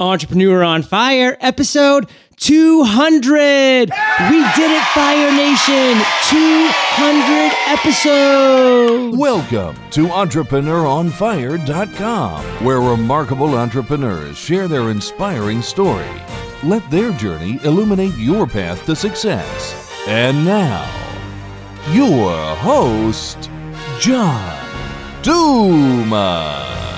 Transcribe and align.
Entrepreneur 0.00 0.64
on 0.64 0.82
Fire, 0.82 1.36
episode 1.42 2.08
200. 2.36 3.90
We 3.90 4.38
did 4.56 4.70
it, 4.70 4.82
Fire 4.94 5.30
Nation. 5.30 6.02
200 6.30 7.52
episodes. 7.66 9.14
Welcome 9.18 9.76
to 9.90 10.06
EntrepreneurOnFire.com, 10.06 12.42
where 12.64 12.80
remarkable 12.80 13.58
entrepreneurs 13.58 14.38
share 14.38 14.68
their 14.68 14.88
inspiring 14.88 15.60
story. 15.60 16.08
Let 16.64 16.90
their 16.90 17.12
journey 17.12 17.60
illuminate 17.62 18.16
your 18.16 18.46
path 18.46 18.86
to 18.86 18.96
success. 18.96 19.92
And 20.08 20.46
now, 20.46 20.88
your 21.92 22.34
host, 22.56 23.50
John 23.98 24.56
Dumas. 25.22 26.89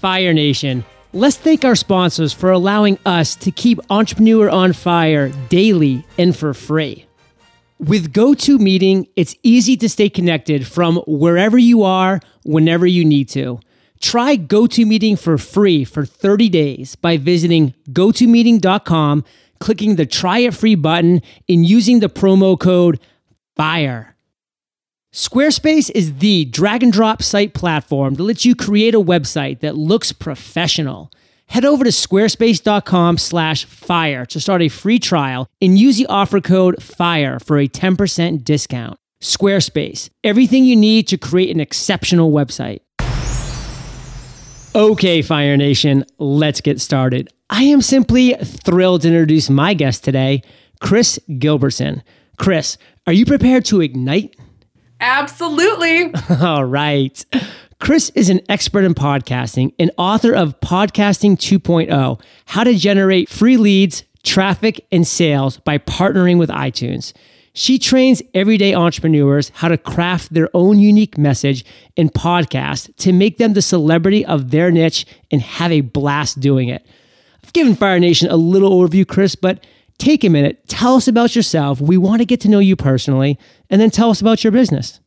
Fire 0.00 0.32
Nation. 0.32 0.82
Let's 1.12 1.36
thank 1.36 1.62
our 1.62 1.76
sponsors 1.76 2.32
for 2.32 2.50
allowing 2.50 2.98
us 3.04 3.36
to 3.36 3.50
keep 3.50 3.78
Entrepreneur 3.90 4.48
on 4.48 4.72
Fire 4.72 5.28
daily 5.50 6.06
and 6.16 6.34
for 6.34 6.54
free. 6.54 7.04
With 7.78 8.12
GoToMeeting, 8.12 9.08
it's 9.16 9.34
easy 9.42 9.76
to 9.76 9.88
stay 9.88 10.08
connected 10.08 10.66
from 10.66 11.02
wherever 11.06 11.58
you 11.58 11.82
are, 11.82 12.20
whenever 12.44 12.86
you 12.86 13.04
need 13.04 13.28
to. 13.30 13.60
Try 14.00 14.38
GoToMeeting 14.38 15.18
for 15.18 15.36
free 15.36 15.84
for 15.84 16.06
30 16.06 16.48
days 16.48 16.96
by 16.96 17.18
visiting 17.18 17.74
gotomeeting.com, 17.90 19.24
clicking 19.58 19.96
the 19.96 20.06
try 20.06 20.38
it 20.38 20.54
free 20.54 20.76
button, 20.76 21.20
and 21.46 21.66
using 21.66 22.00
the 22.00 22.08
promo 22.08 22.58
code 22.58 22.98
FIRE. 23.56 24.14
Squarespace 25.12 25.90
is 25.92 26.18
the 26.18 26.44
drag 26.44 26.84
and 26.84 26.92
drop 26.92 27.20
site 27.20 27.52
platform 27.52 28.14
that 28.14 28.22
lets 28.22 28.44
you 28.44 28.54
create 28.54 28.94
a 28.94 29.00
website 29.00 29.58
that 29.58 29.76
looks 29.76 30.12
professional. 30.12 31.10
Head 31.46 31.64
over 31.64 31.82
to 31.82 31.90
squarespace.com 31.90 33.18
slash 33.18 33.64
fire 33.64 34.24
to 34.26 34.38
start 34.38 34.62
a 34.62 34.68
free 34.68 35.00
trial 35.00 35.48
and 35.60 35.76
use 35.76 35.96
the 35.96 36.06
offer 36.06 36.40
code 36.40 36.80
FIRE 36.80 37.40
for 37.40 37.58
a 37.58 37.66
10% 37.66 38.44
discount. 38.44 38.96
Squarespace, 39.20 40.10
everything 40.22 40.64
you 40.64 40.76
need 40.76 41.08
to 41.08 41.18
create 41.18 41.50
an 41.52 41.58
exceptional 41.58 42.30
website. 42.30 42.78
Okay, 44.76 45.22
Fire 45.22 45.56
Nation, 45.56 46.04
let's 46.18 46.60
get 46.60 46.80
started. 46.80 47.28
I 47.50 47.64
am 47.64 47.82
simply 47.82 48.34
thrilled 48.34 49.02
to 49.02 49.08
introduce 49.08 49.50
my 49.50 49.74
guest 49.74 50.04
today, 50.04 50.42
Kris 50.80 51.18
Gilbertson. 51.28 52.02
Kris, 52.38 52.78
are 53.08 53.12
you 53.12 53.26
prepared 53.26 53.64
to 53.66 53.80
ignite? 53.80 54.36
Absolutely. 55.00 56.12
All 56.40 56.64
right. 56.64 57.24
Kris 57.78 58.10
is 58.10 58.28
an 58.28 58.40
expert 58.48 58.84
in 58.84 58.94
podcasting 58.94 59.72
and 59.78 59.90
author 59.96 60.34
of 60.34 60.60
Podcasting 60.60 61.36
2.0 61.36 62.20
How 62.44 62.64
to 62.64 62.74
Generate 62.74 63.28
Free 63.30 63.56
Leads, 63.56 64.04
Traffic, 64.22 64.86
and 64.92 65.06
Sales 65.06 65.56
by 65.58 65.78
Partnering 65.78 66.38
with 66.38 66.50
iTunes. 66.50 67.14
She 67.52 67.78
trains 67.78 68.22
everyday 68.34 68.74
entrepreneurs 68.74 69.50
how 69.54 69.68
to 69.68 69.78
craft 69.78 70.32
their 70.32 70.48
own 70.54 70.78
unique 70.78 71.18
message 71.18 71.64
in 71.96 72.10
podcast 72.10 72.94
to 72.98 73.12
make 73.12 73.38
them 73.38 73.54
the 73.54 73.62
celebrity 73.62 74.24
of 74.24 74.50
their 74.50 74.70
niche 74.70 75.06
and 75.30 75.40
have 75.40 75.72
a 75.72 75.80
blast 75.80 76.38
doing 76.38 76.68
it. 76.68 76.86
I've 77.42 77.52
given 77.52 77.74
Fire 77.74 77.98
Nation 77.98 78.30
a 78.30 78.36
little 78.36 78.70
overview, 78.70 79.08
Kris, 79.08 79.34
but 79.34 79.64
take 80.00 80.24
a 80.24 80.28
minute, 80.28 80.66
tell 80.66 80.96
us 80.96 81.06
about 81.06 81.36
yourself. 81.36 81.80
We 81.80 81.96
want 81.96 82.20
to 82.20 82.26
get 82.26 82.40
to 82.40 82.48
know 82.48 82.58
you 82.58 82.74
personally, 82.74 83.38
and 83.68 83.80
then 83.80 83.90
tell 83.90 84.10
us 84.10 84.20
about 84.20 84.42
your 84.42 84.50
business. 84.50 85.00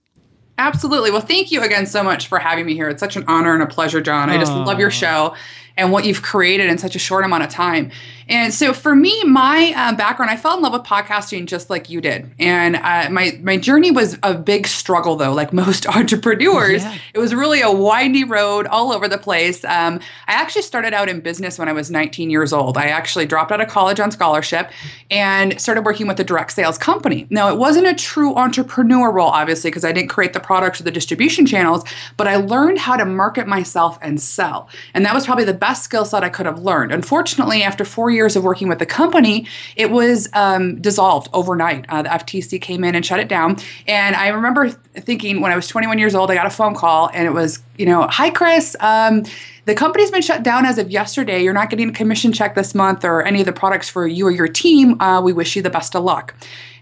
Absolutely. 0.57 1.09
Well, 1.09 1.21
thank 1.21 1.51
you 1.51 1.61
again 1.63 1.87
so 1.87 2.03
much 2.03 2.27
for 2.27 2.37
having 2.37 2.65
me 2.65 2.75
here. 2.75 2.87
It's 2.87 2.99
such 2.99 3.15
an 3.15 3.25
honor 3.27 3.53
and 3.53 3.63
a 3.63 3.67
pleasure, 3.67 4.01
John. 4.01 4.29
I 4.29 4.37
just 4.37 4.53
love 4.53 4.79
your 4.79 4.91
show 4.91 5.35
and 5.75 5.91
what 5.91 6.05
you've 6.05 6.21
created 6.21 6.69
in 6.69 6.77
such 6.77 6.95
a 6.95 6.99
short 6.99 7.25
amount 7.25 7.43
of 7.43 7.49
time. 7.49 7.91
And 8.29 8.53
so 8.53 8.73
for 8.73 8.95
me, 8.95 9.23
my 9.25 9.73
uh, 9.75 9.95
background, 9.95 10.31
I 10.31 10.37
fell 10.37 10.55
in 10.55 10.63
love 10.63 10.73
with 10.73 10.83
podcasting 10.83 11.45
just 11.45 11.69
like 11.69 11.89
you 11.89 11.99
did. 11.99 12.31
And 12.39 12.77
uh, 12.77 13.09
my 13.09 13.37
my 13.41 13.57
journey 13.57 13.91
was 13.91 14.17
a 14.23 14.33
big 14.33 14.65
struggle, 14.67 15.15
though. 15.15 15.33
Like 15.33 15.51
most 15.63 15.87
entrepreneurs, 15.87 16.83
yeah. 16.83 16.97
it 17.13 17.19
was 17.19 17.33
really 17.35 17.61
a 17.61 17.71
windy 17.71 18.23
road 18.23 18.67
all 18.67 18.91
over 18.91 19.07
the 19.07 19.17
place. 19.17 19.63
Um, 19.65 19.99
I 20.27 20.33
actually 20.33 20.61
started 20.61 20.93
out 20.93 21.09
in 21.09 21.19
business 21.19 21.59
when 21.59 21.67
I 21.67 21.73
was 21.73 21.91
19 21.91 22.29
years 22.29 22.53
old. 22.53 22.77
I 22.77 22.85
actually 22.85 23.25
dropped 23.25 23.51
out 23.51 23.61
of 23.61 23.67
college 23.67 23.99
on 23.99 24.11
scholarship 24.11 24.71
and 25.11 25.59
started 25.59 25.83
working 25.83 26.07
with 26.07 26.19
a 26.19 26.23
direct 26.23 26.53
sales 26.53 26.77
company. 26.77 27.27
Now, 27.29 27.49
it 27.49 27.57
wasn't 27.57 27.87
a 27.87 27.93
true 27.93 28.35
entrepreneur 28.35 29.11
role, 29.11 29.29
obviously, 29.29 29.69
because 29.69 29.83
I 29.83 29.91
didn't 29.91 30.09
create 30.09 30.33
the 30.33 30.39
products 30.39 30.79
or 30.79 30.83
the 30.83 30.91
distribution 30.91 31.45
channels, 31.45 31.83
but 32.17 32.27
I 32.27 32.37
learned 32.37 32.79
how 32.79 32.95
to 32.95 33.05
market 33.05 33.47
myself 33.47 33.97
and 34.01 34.21
sell. 34.21 34.69
And 34.93 35.05
that 35.05 35.13
was 35.13 35.25
probably 35.25 35.45
the 35.45 35.53
best 35.63 35.83
skill 35.83 36.03
set 36.03 36.25
I 36.25 36.29
could 36.29 36.45
have 36.45 36.59
learned. 36.59 36.91
Unfortunately, 36.91 37.63
after 37.63 37.85
four 37.85 38.11
years 38.11 38.35
of 38.35 38.43
working 38.43 38.67
with 38.67 38.79
the 38.79 38.85
company, 38.85 39.47
it 39.77 39.91
was 39.91 40.27
um, 40.33 40.81
dissolved 40.81 41.29
overnight. 41.31 41.85
Uh, 41.87 42.01
the 42.01 42.09
FTC 42.09 42.61
came 42.61 42.83
in 42.83 42.95
and 42.95 43.05
shut 43.05 43.21
it 43.21 43.29
down. 43.29 43.55
And 43.87 44.13
I 44.13 44.27
remember 44.27 44.67
thinking 44.69 45.39
when 45.39 45.53
I 45.53 45.55
was 45.55 45.69
21 45.69 45.99
years 45.99 46.15
old, 46.15 46.29
I 46.29 46.35
got 46.35 46.45
a 46.45 46.49
phone 46.49 46.75
call 46.75 47.09
and 47.13 47.25
it 47.25 47.31
was, 47.31 47.63
you 47.77 47.85
know, 47.85 48.05
hi, 48.09 48.29
Kris. 48.29 48.75
Um, 48.81 49.23
the 49.65 49.75
company's 49.75 50.11
been 50.11 50.21
shut 50.21 50.43
down 50.43 50.65
as 50.65 50.77
of 50.77 50.91
yesterday. 50.91 51.43
You're 51.43 51.53
not 51.53 51.69
getting 51.69 51.89
a 51.89 51.93
commission 51.93 52.33
check 52.33 52.55
this 52.55 52.75
month 52.75 53.05
or 53.05 53.23
any 53.23 53.39
of 53.39 53.45
the 53.45 53.53
products 53.53 53.89
for 53.89 54.05
you 54.05 54.27
or 54.27 54.31
your 54.31 54.47
team. 54.47 54.99
Uh, 55.01 55.21
we 55.21 55.33
wish 55.33 55.55
you 55.55 55.61
the 55.61 55.69
best 55.69 55.95
of 55.95 56.03
luck. 56.03 56.33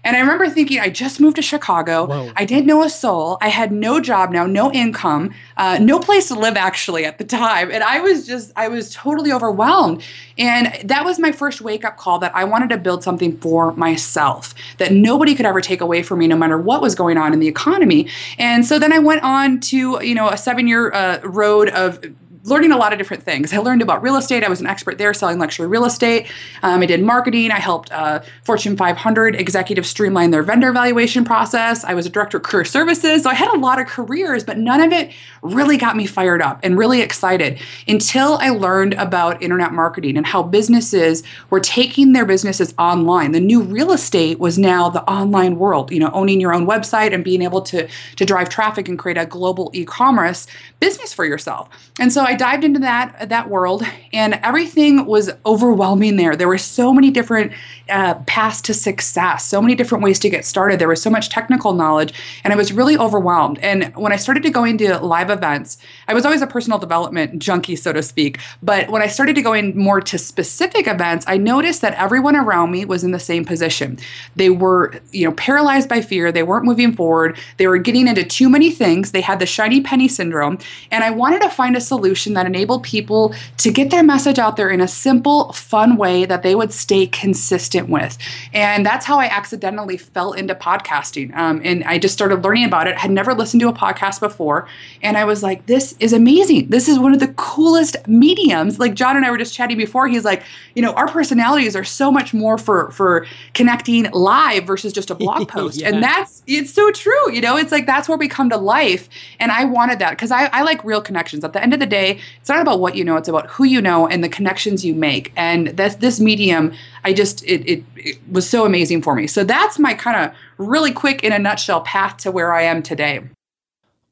And 0.04 0.16
I 0.16 0.20
remember 0.20 0.48
thinking, 0.48 0.80
I 0.80 0.88
just 0.90 1.20
moved 1.20 1.36
to 1.36 1.42
Chicago. 1.42 2.06
Whoa. 2.06 2.32
I 2.34 2.44
didn't 2.44 2.66
know 2.66 2.82
a 2.82 2.90
soul. 2.90 3.38
I 3.40 3.48
had 3.48 3.70
no 3.70 4.00
job 4.00 4.32
now, 4.32 4.46
no 4.46 4.72
income, 4.72 5.32
uh, 5.56 5.78
no 5.80 6.00
place 6.00 6.28
to 6.28 6.34
live 6.34 6.56
actually 6.56 7.04
at 7.04 7.18
the 7.18 7.24
time. 7.24 7.70
And 7.70 7.84
I 7.84 8.00
was 8.00 8.26
just, 8.26 8.52
I 8.56 8.66
was 8.66 8.92
totally 8.92 9.30
overwhelmed. 9.30 10.02
And 10.36 10.76
that 10.88 11.04
was 11.04 11.20
my 11.20 11.30
first 11.30 11.60
wake 11.60 11.84
up 11.84 11.98
call 11.98 12.18
that 12.18 12.34
I 12.34 12.42
wanted 12.42 12.70
to 12.70 12.78
build 12.78 13.04
something 13.04 13.36
for 13.38 13.72
myself 13.74 14.54
that 14.78 14.92
nobody 14.92 15.36
could 15.36 15.46
ever 15.46 15.60
take 15.60 15.80
away 15.80 16.02
from 16.02 16.18
me, 16.18 16.26
no 16.26 16.36
matter 16.36 16.58
what 16.58 16.82
was 16.82 16.96
going 16.96 17.16
on 17.16 17.32
in 17.32 17.38
the 17.38 17.48
economy. 17.48 18.08
And 18.38 18.66
so 18.66 18.80
then 18.80 18.92
I 18.92 18.98
went 18.98 19.22
on 19.22 19.60
to, 19.60 20.04
you 20.04 20.16
know, 20.16 20.28
a 20.28 20.36
seven 20.36 20.66
year 20.66 20.90
uh, 20.92 21.20
road 21.22 21.68
of 21.68 22.04
learning 22.44 22.72
a 22.72 22.76
lot 22.76 22.92
of 22.92 22.98
different 22.98 23.22
things. 23.22 23.52
I 23.52 23.58
learned 23.58 23.82
about 23.82 24.02
real 24.02 24.16
estate. 24.16 24.42
I 24.42 24.48
was 24.48 24.60
an 24.60 24.66
expert 24.66 24.98
there 24.98 25.14
selling 25.14 25.38
luxury 25.38 25.66
real 25.66 25.84
estate. 25.84 26.30
Um, 26.62 26.82
I 26.82 26.86
did 26.86 27.02
marketing. 27.02 27.52
I 27.52 27.58
helped 27.58 27.92
uh, 27.92 28.20
Fortune 28.42 28.76
500 28.76 29.36
executives 29.36 29.88
streamline 29.88 30.30
their 30.32 30.42
vendor 30.42 30.68
evaluation 30.68 31.24
process. 31.24 31.84
I 31.84 31.94
was 31.94 32.06
a 32.06 32.10
director 32.10 32.38
of 32.38 32.42
career 32.42 32.64
services. 32.64 33.22
So 33.22 33.30
I 33.30 33.34
had 33.34 33.48
a 33.54 33.58
lot 33.58 33.80
of 33.80 33.86
careers, 33.86 34.42
but 34.42 34.58
none 34.58 34.80
of 34.80 34.92
it 34.92 35.12
really 35.42 35.76
got 35.76 35.96
me 35.96 36.06
fired 36.06 36.42
up 36.42 36.58
and 36.62 36.76
really 36.76 37.00
excited 37.00 37.60
until 37.86 38.34
I 38.34 38.50
learned 38.50 38.94
about 38.94 39.40
internet 39.40 39.72
marketing 39.72 40.16
and 40.16 40.26
how 40.26 40.42
businesses 40.42 41.22
were 41.50 41.60
taking 41.60 42.12
their 42.12 42.26
businesses 42.26 42.74
online. 42.78 43.32
The 43.32 43.40
new 43.40 43.62
real 43.62 43.92
estate 43.92 44.40
was 44.40 44.58
now 44.58 44.88
the 44.88 45.08
online 45.08 45.58
world, 45.58 45.92
you 45.92 46.00
know, 46.00 46.10
owning 46.12 46.40
your 46.40 46.52
own 46.52 46.66
website 46.66 47.14
and 47.14 47.22
being 47.22 47.42
able 47.42 47.62
to, 47.62 47.88
to 48.16 48.24
drive 48.24 48.48
traffic 48.48 48.88
and 48.88 48.98
create 48.98 49.18
a 49.18 49.26
global 49.26 49.70
e-commerce 49.74 50.46
business 50.80 51.12
for 51.12 51.24
yourself. 51.24 51.68
And 52.00 52.12
so 52.12 52.22
I 52.22 52.31
dived 52.34 52.64
into 52.64 52.80
that 52.80 53.28
that 53.28 53.48
world, 53.48 53.82
and 54.12 54.34
everything 54.42 55.06
was 55.06 55.30
overwhelming. 55.44 56.16
There, 56.16 56.36
there 56.36 56.48
were 56.48 56.58
so 56.58 56.92
many 56.92 57.10
different 57.10 57.52
uh, 57.92 58.14
paths 58.26 58.60
to 58.62 58.74
success, 58.74 59.44
so 59.44 59.60
many 59.60 59.74
different 59.74 60.02
ways 60.02 60.18
to 60.20 60.30
get 60.30 60.44
started. 60.46 60.78
There 60.78 60.88
was 60.88 61.02
so 61.02 61.10
much 61.10 61.28
technical 61.28 61.74
knowledge, 61.74 62.14
and 62.42 62.52
I 62.52 62.56
was 62.56 62.72
really 62.72 62.96
overwhelmed. 62.96 63.58
And 63.58 63.94
when 63.94 64.12
I 64.12 64.16
started 64.16 64.42
to 64.44 64.50
go 64.50 64.64
into 64.64 64.98
live 64.98 65.30
events, 65.30 65.76
I 66.08 66.14
was 66.14 66.24
always 66.24 66.40
a 66.40 66.46
personal 66.46 66.78
development 66.78 67.38
junkie, 67.38 67.76
so 67.76 67.92
to 67.92 68.02
speak. 68.02 68.38
But 68.62 68.88
when 68.88 69.02
I 69.02 69.06
started 69.06 69.34
to 69.36 69.42
go 69.42 69.52
in 69.52 69.76
more 69.76 70.00
to 70.00 70.16
specific 70.18 70.86
events, 70.86 71.26
I 71.28 71.36
noticed 71.36 71.82
that 71.82 71.94
everyone 71.94 72.34
around 72.34 72.70
me 72.70 72.86
was 72.86 73.04
in 73.04 73.10
the 73.10 73.20
same 73.20 73.44
position. 73.44 73.98
They 74.36 74.48
were, 74.48 74.94
you 75.12 75.26
know, 75.26 75.34
paralyzed 75.34 75.88
by 75.88 76.00
fear. 76.00 76.32
They 76.32 76.42
weren't 76.42 76.64
moving 76.64 76.94
forward. 76.94 77.38
They 77.58 77.66
were 77.66 77.78
getting 77.78 78.08
into 78.08 78.24
too 78.24 78.48
many 78.48 78.70
things. 78.70 79.12
They 79.12 79.20
had 79.20 79.38
the 79.38 79.46
shiny 79.46 79.82
penny 79.82 80.08
syndrome, 80.08 80.58
and 80.90 81.04
I 81.04 81.10
wanted 81.10 81.42
to 81.42 81.50
find 81.50 81.76
a 81.76 81.80
solution 81.80 82.32
that 82.34 82.46
enabled 82.46 82.84
people 82.84 83.34
to 83.58 83.70
get 83.70 83.90
their 83.90 84.02
message 84.02 84.38
out 84.38 84.56
there 84.56 84.70
in 84.70 84.80
a 84.80 84.88
simple, 84.88 85.52
fun 85.52 85.96
way 85.96 86.24
that 86.24 86.42
they 86.42 86.54
would 86.54 86.72
stay 86.72 87.06
consistent 87.06 87.81
with. 87.88 88.18
And 88.52 88.84
that's 88.84 89.06
how 89.06 89.18
I 89.18 89.26
accidentally 89.26 89.96
fell 89.96 90.32
into 90.32 90.54
podcasting. 90.54 91.34
Um, 91.36 91.60
and 91.64 91.84
I 91.84 91.98
just 91.98 92.14
started 92.14 92.44
learning 92.44 92.64
about 92.64 92.86
it. 92.86 92.96
I 92.96 93.00
had 93.00 93.10
never 93.10 93.34
listened 93.34 93.60
to 93.60 93.68
a 93.68 93.72
podcast 93.72 94.20
before. 94.20 94.68
And 95.02 95.16
I 95.16 95.24
was 95.24 95.42
like, 95.42 95.66
this 95.66 95.94
is 96.00 96.12
amazing. 96.12 96.68
This 96.68 96.88
is 96.88 96.98
one 96.98 97.12
of 97.12 97.20
the 97.20 97.28
coolest 97.34 97.96
mediums. 98.06 98.78
Like 98.78 98.94
John 98.94 99.16
and 99.16 99.24
I 99.24 99.30
were 99.30 99.38
just 99.38 99.54
chatting 99.54 99.76
before. 99.76 100.08
He's 100.08 100.24
like, 100.24 100.42
you 100.74 100.82
know, 100.82 100.92
our 100.92 101.08
personalities 101.08 101.76
are 101.76 101.84
so 101.84 102.10
much 102.10 102.32
more 102.32 102.58
for 102.58 102.90
for 102.90 103.26
connecting 103.54 104.10
live 104.12 104.64
versus 104.64 104.92
just 104.92 105.10
a 105.10 105.14
blog 105.14 105.48
post. 105.48 105.80
yeah. 105.80 105.88
And 105.88 106.02
that's 106.02 106.42
it's 106.46 106.72
so 106.72 106.90
true. 106.90 107.32
You 107.32 107.40
know, 107.40 107.56
it's 107.56 107.72
like 107.72 107.86
that's 107.86 108.08
where 108.08 108.18
we 108.18 108.28
come 108.28 108.50
to 108.50 108.56
life. 108.56 109.08
And 109.40 109.52
I 109.52 109.64
wanted 109.64 109.98
that 109.98 110.10
because 110.10 110.30
I, 110.30 110.46
I 110.46 110.62
like 110.62 110.84
real 110.84 111.00
connections. 111.00 111.44
At 111.44 111.52
the 111.52 111.62
end 111.62 111.74
of 111.74 111.80
the 111.80 111.86
day, 111.86 112.18
it's 112.40 112.48
not 112.48 112.60
about 112.60 112.80
what 112.80 112.94
you 112.94 113.04
know, 113.04 113.16
it's 113.16 113.28
about 113.28 113.48
who 113.50 113.64
you 113.64 113.80
know 113.80 114.06
and 114.06 114.22
the 114.22 114.28
connections 114.28 114.84
you 114.84 114.94
make. 114.94 115.32
And 115.36 115.68
this 115.68 115.96
this 115.96 116.20
medium, 116.20 116.72
I 117.04 117.12
just 117.12 117.44
it, 117.44 117.61
it, 117.66 117.84
it 117.96 118.18
was 118.30 118.48
so 118.48 118.64
amazing 118.64 119.02
for 119.02 119.14
me. 119.14 119.26
So 119.26 119.44
that's 119.44 119.78
my 119.78 119.94
kind 119.94 120.24
of 120.24 120.36
really 120.58 120.92
quick 120.92 121.22
in 121.24 121.32
a 121.32 121.38
nutshell 121.38 121.80
path 121.82 122.18
to 122.18 122.30
where 122.30 122.52
I 122.52 122.62
am 122.62 122.82
today. 122.82 123.22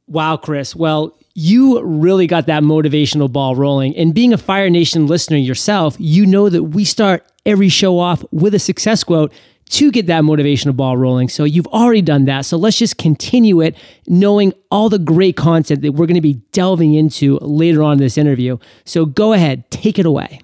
Wow, 0.07 0.37
Kris. 0.37 0.75
Well, 0.75 1.17
you 1.35 1.81
really 1.83 2.27
got 2.27 2.47
that 2.47 2.63
motivational 2.63 3.31
ball 3.31 3.55
rolling. 3.55 3.97
And 3.97 4.13
being 4.13 4.33
a 4.33 4.39
Fire 4.39 4.69
Nation 4.69 5.07
listener 5.07 5.37
yourself, 5.37 5.97
you 5.99 6.27
know 6.27 6.49
that 6.49 6.65
we 6.65 6.85
start 6.85 7.25
every 7.47 7.69
show 7.69 7.99
off 7.99 8.25
with 8.33 8.55
a 8.55 8.59
success 8.59 9.05
quote 9.05 9.33
to 9.71 9.93
get 9.93 10.07
that 10.07 10.25
motivational 10.25 10.77
ball 10.77 10.97
rolling. 10.97 11.29
So 11.29 11.45
you've 11.45 11.69
already 11.69 12.03
done 12.03 12.25
that. 12.25 12.45
So 12.45 12.57
let's 12.57 12.77
just 12.77 12.99
continue 12.99 13.61
it, 13.61 13.77
knowing 14.09 14.53
all 14.73 14.89
the 14.89 14.99
great 14.99 15.37
content 15.37 15.83
that 15.83 15.93
we're 15.93 16.07
going 16.07 16.17
to 16.17 16.21
be 16.21 16.43
delving 16.51 16.95
into 16.95 17.39
later 17.39 17.83
on 17.83 17.93
in 17.93 17.99
this 17.99 18.19
interview. 18.19 18.59
So 18.85 19.07
go 19.07 19.33
ahead, 19.33 19.71
take 19.71 19.99
it 19.99 20.07
away. 20.07 20.41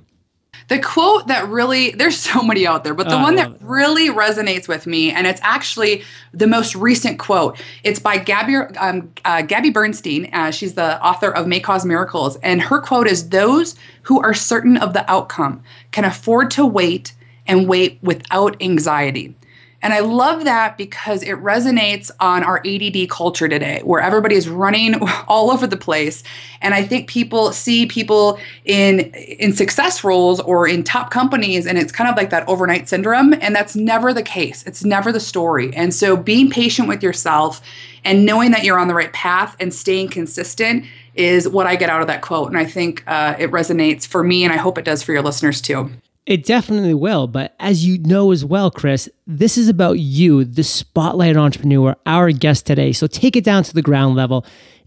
The 0.69 0.81
quote 0.81 1.29
that 1.29 1.49
really, 1.49 1.93
there's 1.93 2.17
so 2.19 2.43
many 2.43 2.67
out 2.67 2.83
there, 2.83 2.95
but 2.95 3.09
the 3.09 3.17
oh, 3.17 3.23
one 3.23 3.37
that 3.37 3.53
it. 3.53 3.57
really 3.61 4.09
resonates 4.09 4.67
with 4.67 4.87
me, 4.87 5.13
and 5.13 5.27
it's 5.27 5.41
actually 5.43 6.03
the 6.33 6.47
most 6.47 6.75
recent 6.75 7.19
quote. 7.19 7.61
It's 7.85 8.01
by 8.01 8.19
Gabby, 8.19 8.57
um, 8.77 9.13
uh, 9.25 9.43
Gabby 9.43 9.71
Bernstein. 9.71 10.29
Uh, 10.33 10.51
she's 10.51 10.75
the 10.75 11.03
author 11.05 11.31
of 11.31 11.47
May 11.47 11.61
Cause 11.61 11.85
Miracles. 11.85 12.37
And 12.37 12.63
her 12.63 12.81
quote 12.81 13.07
is 13.07 13.29
Those 13.29 13.77
who 14.03 14.21
are 14.21 14.35
certain 14.35 14.77
of 14.77 14.93
the 14.93 15.09
outcome 15.11 15.63
can 15.93 16.05
afford 16.05 16.51
to 16.53 16.67
wait 16.67 17.13
and 17.47 17.69
wait 17.69 17.99
without 18.03 18.61
anxiety. 18.61 19.37
And 19.83 19.93
I 19.93 20.01
love 20.01 20.45
that 20.45 20.77
because 20.77 21.23
it 21.23 21.37
resonates 21.37 22.11
on 22.19 22.43
our 22.43 22.61
ADD 22.67 23.09
culture 23.11 23.49
today, 23.49 23.81
where 23.85 24.01
everybody 24.01 24.35
is 24.35 24.49
running 24.49 24.95
all 25.29 25.51
over 25.51 25.67
the 25.67 25.77
place. 25.77 26.23
And 26.61 26.75
I 26.75 26.83
think 26.83 27.09
people 27.09 27.53
see 27.53 27.87
people 27.87 28.39
in 28.65 29.01
in 29.15 29.53
success 29.53 30.03
roles 30.03 30.41
or 30.41 30.67
in 30.67 30.83
top 30.83 31.11
companies, 31.11 31.67
and 31.67 31.79
it's 31.79 31.93
kind 31.93 32.11
of 32.11 32.17
like 32.17 32.31
that 32.31 32.49
overnight 32.49 32.89
syndrome. 32.89 33.35
And 33.35 33.55
that's 33.55 33.77
never 33.77 34.13
the 34.13 34.23
case. 34.23 34.65
It's 34.67 34.85
never 34.85 35.13
the 35.13 35.21
story. 35.21 35.75
And 35.75 35.95
so 35.95 36.17
being 36.17 36.51
patient 36.51 36.89
with 36.89 37.03
yourself 37.03 37.61
and 38.05 38.25
knowing 38.25 38.53
that 38.53 38.65
you're 38.65 38.79
on 38.79 38.89
the 38.89 38.95
right 38.95 39.13
path 39.13 39.57
and 39.61 39.75
staying 39.75 40.09
consistent 40.09 40.85
is 41.15 41.49
what 41.49 41.67
I 41.67 41.77
get 41.77 41.91
out 41.91 42.01
of 42.01 42.07
that 42.07 42.23
quote. 42.23 42.49
And 42.49 42.59
I 42.59 42.65
think 42.65 43.03
uh, 43.07 43.35
it 43.39 43.51
resonates 43.51 44.07
for 44.07 44.23
me, 44.23 44.45
and 44.45 44.53
I 44.53 44.57
hope 44.57 44.79
it 44.79 44.85
does 44.85 45.03
for 45.03 45.13
your 45.13 45.23
listeners 45.23 45.61
too. 45.61 45.91
It 46.27 46.45
definitely 46.45 46.95
will. 46.95 47.29
But 47.29 47.55
as 47.61 47.87
you 47.87 47.99
know 47.99 48.33
as 48.33 48.45
well, 48.45 48.71
Kris, 48.71 49.09
this 49.27 49.57
is 49.57 49.69
about 49.69 50.01
you, 50.01 50.45
the 50.45 50.65
spotlight 50.65 51.37
entrepreneur, 51.37 51.97
our 52.05 52.33
guest 52.33 52.67
today. 52.67 52.93
So 52.93 53.07
take 53.07 53.37
it 53.37 53.45
down 53.45 53.63
to 53.63 53.73
the 53.73 53.83
ground 53.83 54.17
level 54.17 54.45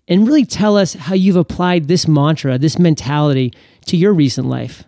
and 0.08 0.28
really 0.28 0.46
tell 0.46 0.76
us 0.76 0.94
how 0.94 1.16
you've 1.16 1.38
applied 1.38 1.88
this 1.88 2.08
mantra, 2.08 2.58
this 2.58 2.78
mentality 2.78 3.54
to 3.86 3.96
your 3.96 4.14
recent 4.14 4.48
life. 4.48 4.84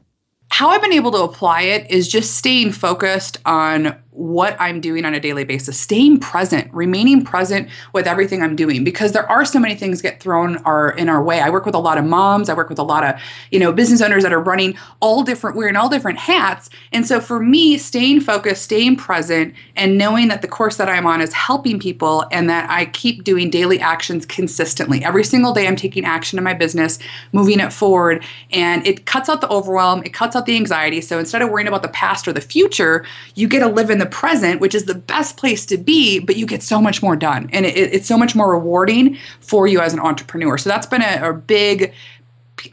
How 0.50 0.69
I've 0.69 0.81
been 0.81 0.92
able 0.92 1.12
to 1.12 1.24
apply 1.24 1.62
it 1.62 1.89
is 1.89 2.09
just 2.09 2.36
staying 2.36 2.74
focused 2.74 3.38
on 3.45 4.00
what 4.12 4.58
I'm 4.60 4.81
doing 4.81 5.06
on 5.06 5.13
a 5.13 5.19
daily 5.22 5.46
basis, 5.46 5.80
staying 5.80 6.19
present, 6.19 6.72
remaining 6.74 7.24
present 7.24 7.69
with 7.94 8.08
everything 8.08 8.44
I'm 8.44 8.58
doing 8.58 8.84
because 8.84 9.13
there 9.13 9.30
are 9.31 9.46
so 9.46 9.58
many 9.58 9.74
things 9.74 10.02
get 10.02 10.19
thrown 10.19 10.58
are 10.58 10.92
in 10.92 11.08
our 11.08 11.24
way. 11.24 11.40
I 11.40 11.50
work 11.50 11.66
with 11.66 11.75
a 11.75 11.80
lot 11.80 11.98
of 11.98 12.04
moms, 12.04 12.50
I 12.50 12.54
work 12.54 12.68
with 12.68 12.78
a 12.78 12.84
lot 12.84 13.06
of, 13.06 13.22
you 13.52 13.60
know, 13.60 13.72
business 13.72 14.02
owners 14.02 14.24
that 14.24 14.34
are 14.34 14.42
running 14.42 14.78
all 15.00 15.24
different 15.24 15.56
wearing 15.56 15.78
all 15.78 15.88
different 15.88 16.19
hats. 16.19 16.69
And 16.92 17.08
so 17.08 17.22
for 17.22 17.40
me, 17.40 17.78
staying 17.78 18.19
focused, 18.19 18.63
staying 18.63 18.98
present 18.98 19.56
and 19.78 19.98
knowing 19.98 20.28
that 20.28 20.42
the 20.42 20.48
course 20.48 20.75
that 20.75 20.90
I'm 20.90 21.08
on 21.08 21.22
is 21.22 21.31
helping 21.31 21.80
people 21.80 22.25
and 22.31 22.50
that 22.50 22.69
I 22.69 22.86
keep 22.88 23.24
doing 23.24 23.50
daily 23.50 23.80
actions 23.80 24.25
consistently. 24.25 25.06
Every 25.06 25.24
single 25.24 25.54
day 25.54 25.68
I'm 25.68 25.78
taking 25.78 26.04
action 26.04 26.38
in 26.38 26.44
my 26.44 26.54
business, 26.54 27.00
moving 27.31 27.62
it 27.62 27.72
forward, 27.72 28.24
and 28.52 28.86
it 28.86 29.06
cuts 29.06 29.30
out 29.30 29.40
the 29.40 29.50
overwhelm, 29.50 30.04
it 30.04 30.13
cuts 30.13 30.36
out 30.36 30.46
the 30.46 30.58
anxiety. 30.58 31.00
So 31.00 31.18
instead 31.18 31.42
of 31.42 31.50
worrying 31.50 31.69
about 31.69 31.81
the 31.81 31.90
past 31.90 32.28
or 32.28 32.34
the 32.34 32.42
future, 32.42 33.06
you 33.36 33.48
get 33.48 33.60
to 33.60 33.68
live 33.68 33.90
in 33.90 34.00
the 34.01 34.06
present, 34.07 34.59
which 34.59 34.74
is 34.74 34.86
the 34.86 34.95
best 34.95 35.38
place 35.38 35.65
to 35.68 35.77
be, 35.77 36.19
but 36.19 36.36
you 36.36 36.45
get 36.45 36.63
so 36.63 36.81
much 36.81 37.03
more 37.03 37.15
done. 37.15 37.50
And 37.53 37.65
it, 37.65 37.77
it's 37.77 38.07
so 38.07 38.18
much 38.18 38.36
more 38.36 38.51
rewarding 38.51 39.18
for 39.39 39.68
you 39.68 39.80
as 39.80 39.94
an 39.94 40.00
entrepreneur. 40.00 40.57
So 40.57 40.69
that's 40.69 40.88
been 40.88 41.03
a, 41.03 41.30
a 41.30 41.33
big 41.33 41.94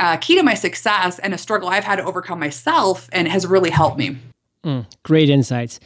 uh, 0.01 0.17
key 0.17 0.37
to 0.37 0.43
my 0.43 0.55
success 0.55 1.19
and 1.19 1.35
a 1.35 1.39
struggle 1.39 1.69
I've 1.69 1.85
had 1.85 1.97
to 1.97 2.05
overcome 2.05 2.41
myself 2.41 3.09
and 3.13 3.29
has 3.29 3.47
really 3.47 3.71
helped 3.71 3.99
me. 3.99 4.17
Mm, 4.65 4.87
great 5.03 5.29
insights. 5.29 5.79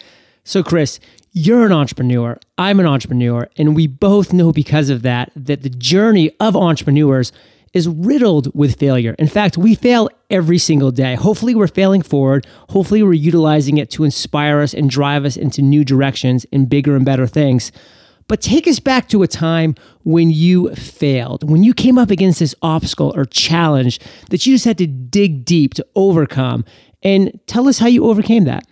So, 0.44 0.62
Kris, 0.62 1.00
you're 1.32 1.66
an 1.66 1.72
entrepreneur. 1.72 2.38
I'm 2.58 2.78
an 2.78 2.86
entrepreneur. 2.86 3.48
And 3.56 3.74
we 3.74 3.86
both 3.86 4.32
know 4.32 4.52
because 4.52 4.90
of 4.90 5.02
that, 5.02 5.32
that 5.34 5.62
the 5.62 5.70
journey 5.70 6.30
of 6.38 6.56
entrepreneurs 6.56 7.32
is 7.72 7.88
riddled 7.88 8.54
with 8.54 8.78
failure. 8.78 9.14
In 9.18 9.28
fact, 9.28 9.56
we 9.56 9.74
fail 9.74 10.08
every 10.30 10.58
single 10.58 10.90
day. 10.90 11.14
Hopefully, 11.14 11.54
we're 11.54 11.66
failing 11.66 12.02
forward. 12.02 12.46
Hopefully, 12.70 13.02
we're 13.02 13.12
utilizing 13.12 13.78
it 13.78 13.90
to 13.90 14.04
inspire 14.04 14.60
us 14.60 14.74
and 14.74 14.90
drive 14.90 15.24
us 15.24 15.36
into 15.36 15.62
new 15.62 15.84
directions 15.84 16.44
and 16.52 16.68
bigger 16.68 16.96
and 16.96 17.04
better 17.04 17.26
things. 17.26 17.72
But 18.28 18.40
take 18.40 18.66
us 18.66 18.78
back 18.78 19.08
to 19.08 19.22
a 19.22 19.28
time 19.28 19.74
when 20.04 20.30
you 20.30 20.74
failed, 20.74 21.48
when 21.48 21.64
you 21.64 21.74
came 21.74 21.98
up 21.98 22.10
against 22.10 22.38
this 22.38 22.54
obstacle 22.62 23.12
or 23.16 23.24
challenge 23.24 24.00
that 24.30 24.46
you 24.46 24.54
just 24.54 24.64
had 24.64 24.78
to 24.78 24.86
dig 24.86 25.44
deep 25.44 25.74
to 25.74 25.86
overcome. 25.94 26.64
And 27.02 27.38
tell 27.46 27.68
us 27.68 27.78
how 27.78 27.88
you 27.88 28.04
overcame 28.04 28.44
that. 28.44 28.64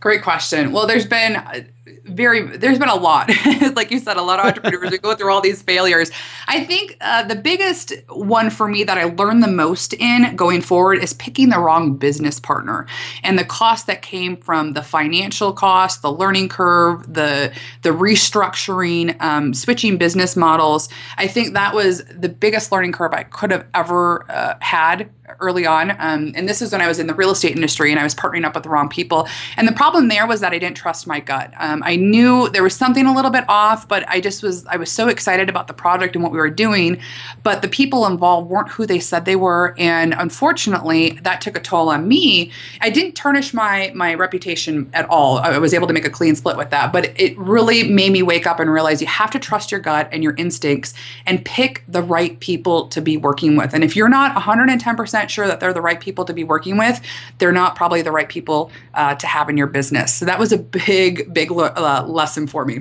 Great 0.00 0.22
question. 0.22 0.72
Well, 0.72 0.86
there's 0.86 1.06
been 1.06 1.71
very 2.04 2.56
there's 2.56 2.78
been 2.78 2.88
a 2.88 2.94
lot 2.94 3.30
like 3.74 3.90
you 3.90 3.98
said 3.98 4.16
a 4.16 4.22
lot 4.22 4.38
of 4.38 4.46
entrepreneurs 4.46 4.90
who 4.90 4.98
go 4.98 5.14
through 5.14 5.32
all 5.32 5.40
these 5.40 5.62
failures 5.62 6.10
i 6.48 6.64
think 6.64 6.96
uh, 7.00 7.22
the 7.22 7.34
biggest 7.34 7.92
one 8.08 8.50
for 8.50 8.68
me 8.68 8.82
that 8.82 8.98
i 8.98 9.04
learned 9.04 9.42
the 9.42 9.48
most 9.48 9.94
in 9.94 10.34
going 10.34 10.60
forward 10.60 10.98
is 11.02 11.12
picking 11.14 11.48
the 11.48 11.58
wrong 11.58 11.96
business 11.96 12.40
partner 12.40 12.86
and 13.22 13.38
the 13.38 13.44
cost 13.44 13.86
that 13.86 14.02
came 14.02 14.36
from 14.36 14.72
the 14.72 14.82
financial 14.82 15.52
cost 15.52 16.02
the 16.02 16.12
learning 16.12 16.48
curve 16.48 17.12
the 17.12 17.52
the 17.82 17.90
restructuring 17.90 19.20
um, 19.22 19.54
switching 19.54 19.96
business 19.96 20.36
models 20.36 20.88
i 21.18 21.26
think 21.26 21.54
that 21.54 21.74
was 21.74 22.04
the 22.06 22.28
biggest 22.28 22.72
learning 22.72 22.92
curve 22.92 23.12
i 23.12 23.22
could 23.22 23.50
have 23.50 23.66
ever 23.74 24.28
uh, 24.30 24.54
had 24.60 25.08
early 25.40 25.66
on. 25.66 25.92
Um, 25.92 26.32
and 26.34 26.48
this 26.48 26.62
is 26.62 26.72
when 26.72 26.80
I 26.80 26.88
was 26.88 26.98
in 26.98 27.06
the 27.06 27.14
real 27.14 27.30
estate 27.30 27.54
industry 27.54 27.90
and 27.90 28.00
I 28.00 28.02
was 28.04 28.14
partnering 28.14 28.44
up 28.44 28.54
with 28.54 28.64
the 28.64 28.70
wrong 28.70 28.88
people. 28.88 29.28
And 29.56 29.66
the 29.66 29.72
problem 29.72 30.08
there 30.08 30.26
was 30.26 30.40
that 30.40 30.52
I 30.52 30.58
didn't 30.58 30.76
trust 30.76 31.06
my 31.06 31.20
gut. 31.20 31.52
Um, 31.58 31.82
I 31.84 31.91
knew 31.96 32.48
there 32.48 32.62
was 32.62 32.74
something 32.74 33.06
a 33.06 33.14
little 33.14 33.30
bit 33.30 33.44
off, 33.48 33.88
but 33.88 34.08
I 34.08 34.20
just 34.20 34.42
was, 34.42 34.66
I 34.66 34.76
was 34.76 34.90
so 34.90 35.08
excited 35.08 35.48
about 35.48 35.66
the 35.66 35.74
project 35.74 36.14
and 36.14 36.22
what 36.22 36.32
we 36.32 36.38
were 36.38 36.50
doing. 36.50 37.00
But 37.42 37.62
the 37.62 37.68
people 37.68 38.06
involved 38.06 38.48
weren't 38.50 38.68
who 38.68 38.86
they 38.86 39.00
said 39.00 39.24
they 39.24 39.36
were. 39.36 39.74
And 39.78 40.14
unfortunately, 40.14 41.18
that 41.22 41.40
took 41.40 41.56
a 41.56 41.60
toll 41.60 41.88
on 41.88 42.08
me. 42.08 42.50
I 42.80 42.90
didn't 42.90 43.12
tarnish 43.12 43.54
my, 43.54 43.92
my 43.94 44.14
reputation 44.14 44.90
at 44.92 45.08
all. 45.08 45.38
I 45.38 45.58
was 45.58 45.74
able 45.74 45.86
to 45.86 45.92
make 45.92 46.04
a 46.04 46.10
clean 46.10 46.34
split 46.36 46.56
with 46.56 46.70
that. 46.70 46.92
But 46.92 47.18
it 47.20 47.36
really 47.38 47.88
made 47.88 48.12
me 48.12 48.22
wake 48.22 48.46
up 48.46 48.60
and 48.60 48.70
realize 48.70 49.00
you 49.00 49.06
have 49.06 49.30
to 49.32 49.38
trust 49.38 49.70
your 49.70 49.80
gut 49.80 50.08
and 50.12 50.22
your 50.22 50.34
instincts 50.36 50.94
and 51.26 51.44
pick 51.44 51.82
the 51.88 52.02
right 52.02 52.38
people 52.40 52.88
to 52.88 53.00
be 53.00 53.16
working 53.16 53.56
with. 53.56 53.74
And 53.74 53.84
if 53.84 53.96
you're 53.96 54.08
not 54.08 54.34
110% 54.36 55.28
sure 55.28 55.46
that 55.46 55.60
they're 55.60 55.72
the 55.72 55.80
right 55.80 56.00
people 56.00 56.24
to 56.24 56.32
be 56.32 56.44
working 56.44 56.76
with, 56.76 57.00
they're 57.38 57.52
not 57.52 57.76
probably 57.76 58.02
the 58.02 58.12
right 58.12 58.28
people 58.28 58.70
uh, 58.94 59.14
to 59.16 59.26
have 59.26 59.48
in 59.48 59.56
your 59.56 59.66
business. 59.66 60.12
So 60.14 60.24
that 60.24 60.38
was 60.38 60.52
a 60.52 60.58
big, 60.58 61.32
big 61.32 61.50
uh, 61.84 62.04
lesson 62.06 62.46
for 62.46 62.64
me. 62.64 62.80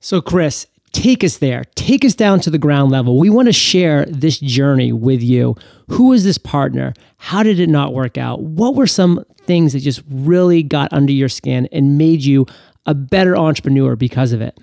So, 0.00 0.20
Kris, 0.20 0.66
take 0.92 1.24
us 1.24 1.38
there. 1.38 1.64
Take 1.74 2.04
us 2.04 2.14
down 2.14 2.40
to 2.40 2.50
the 2.50 2.58
ground 2.58 2.90
level. 2.90 3.18
We 3.18 3.30
want 3.30 3.46
to 3.46 3.52
share 3.52 4.04
this 4.06 4.38
journey 4.38 4.92
with 4.92 5.22
you. 5.22 5.56
Who 5.88 6.12
is 6.12 6.24
this 6.24 6.38
partner? 6.38 6.92
How 7.18 7.42
did 7.42 7.60
it 7.60 7.68
not 7.68 7.94
work 7.94 8.18
out? 8.18 8.42
What 8.42 8.74
were 8.74 8.86
some 8.86 9.24
things 9.46 9.72
that 9.72 9.80
just 9.80 10.02
really 10.08 10.62
got 10.62 10.92
under 10.92 11.12
your 11.12 11.28
skin 11.28 11.68
and 11.72 11.98
made 11.98 12.22
you 12.22 12.46
a 12.86 12.94
better 12.94 13.36
entrepreneur 13.36 13.96
because 13.96 14.32
of 14.32 14.40
it? 14.40 14.58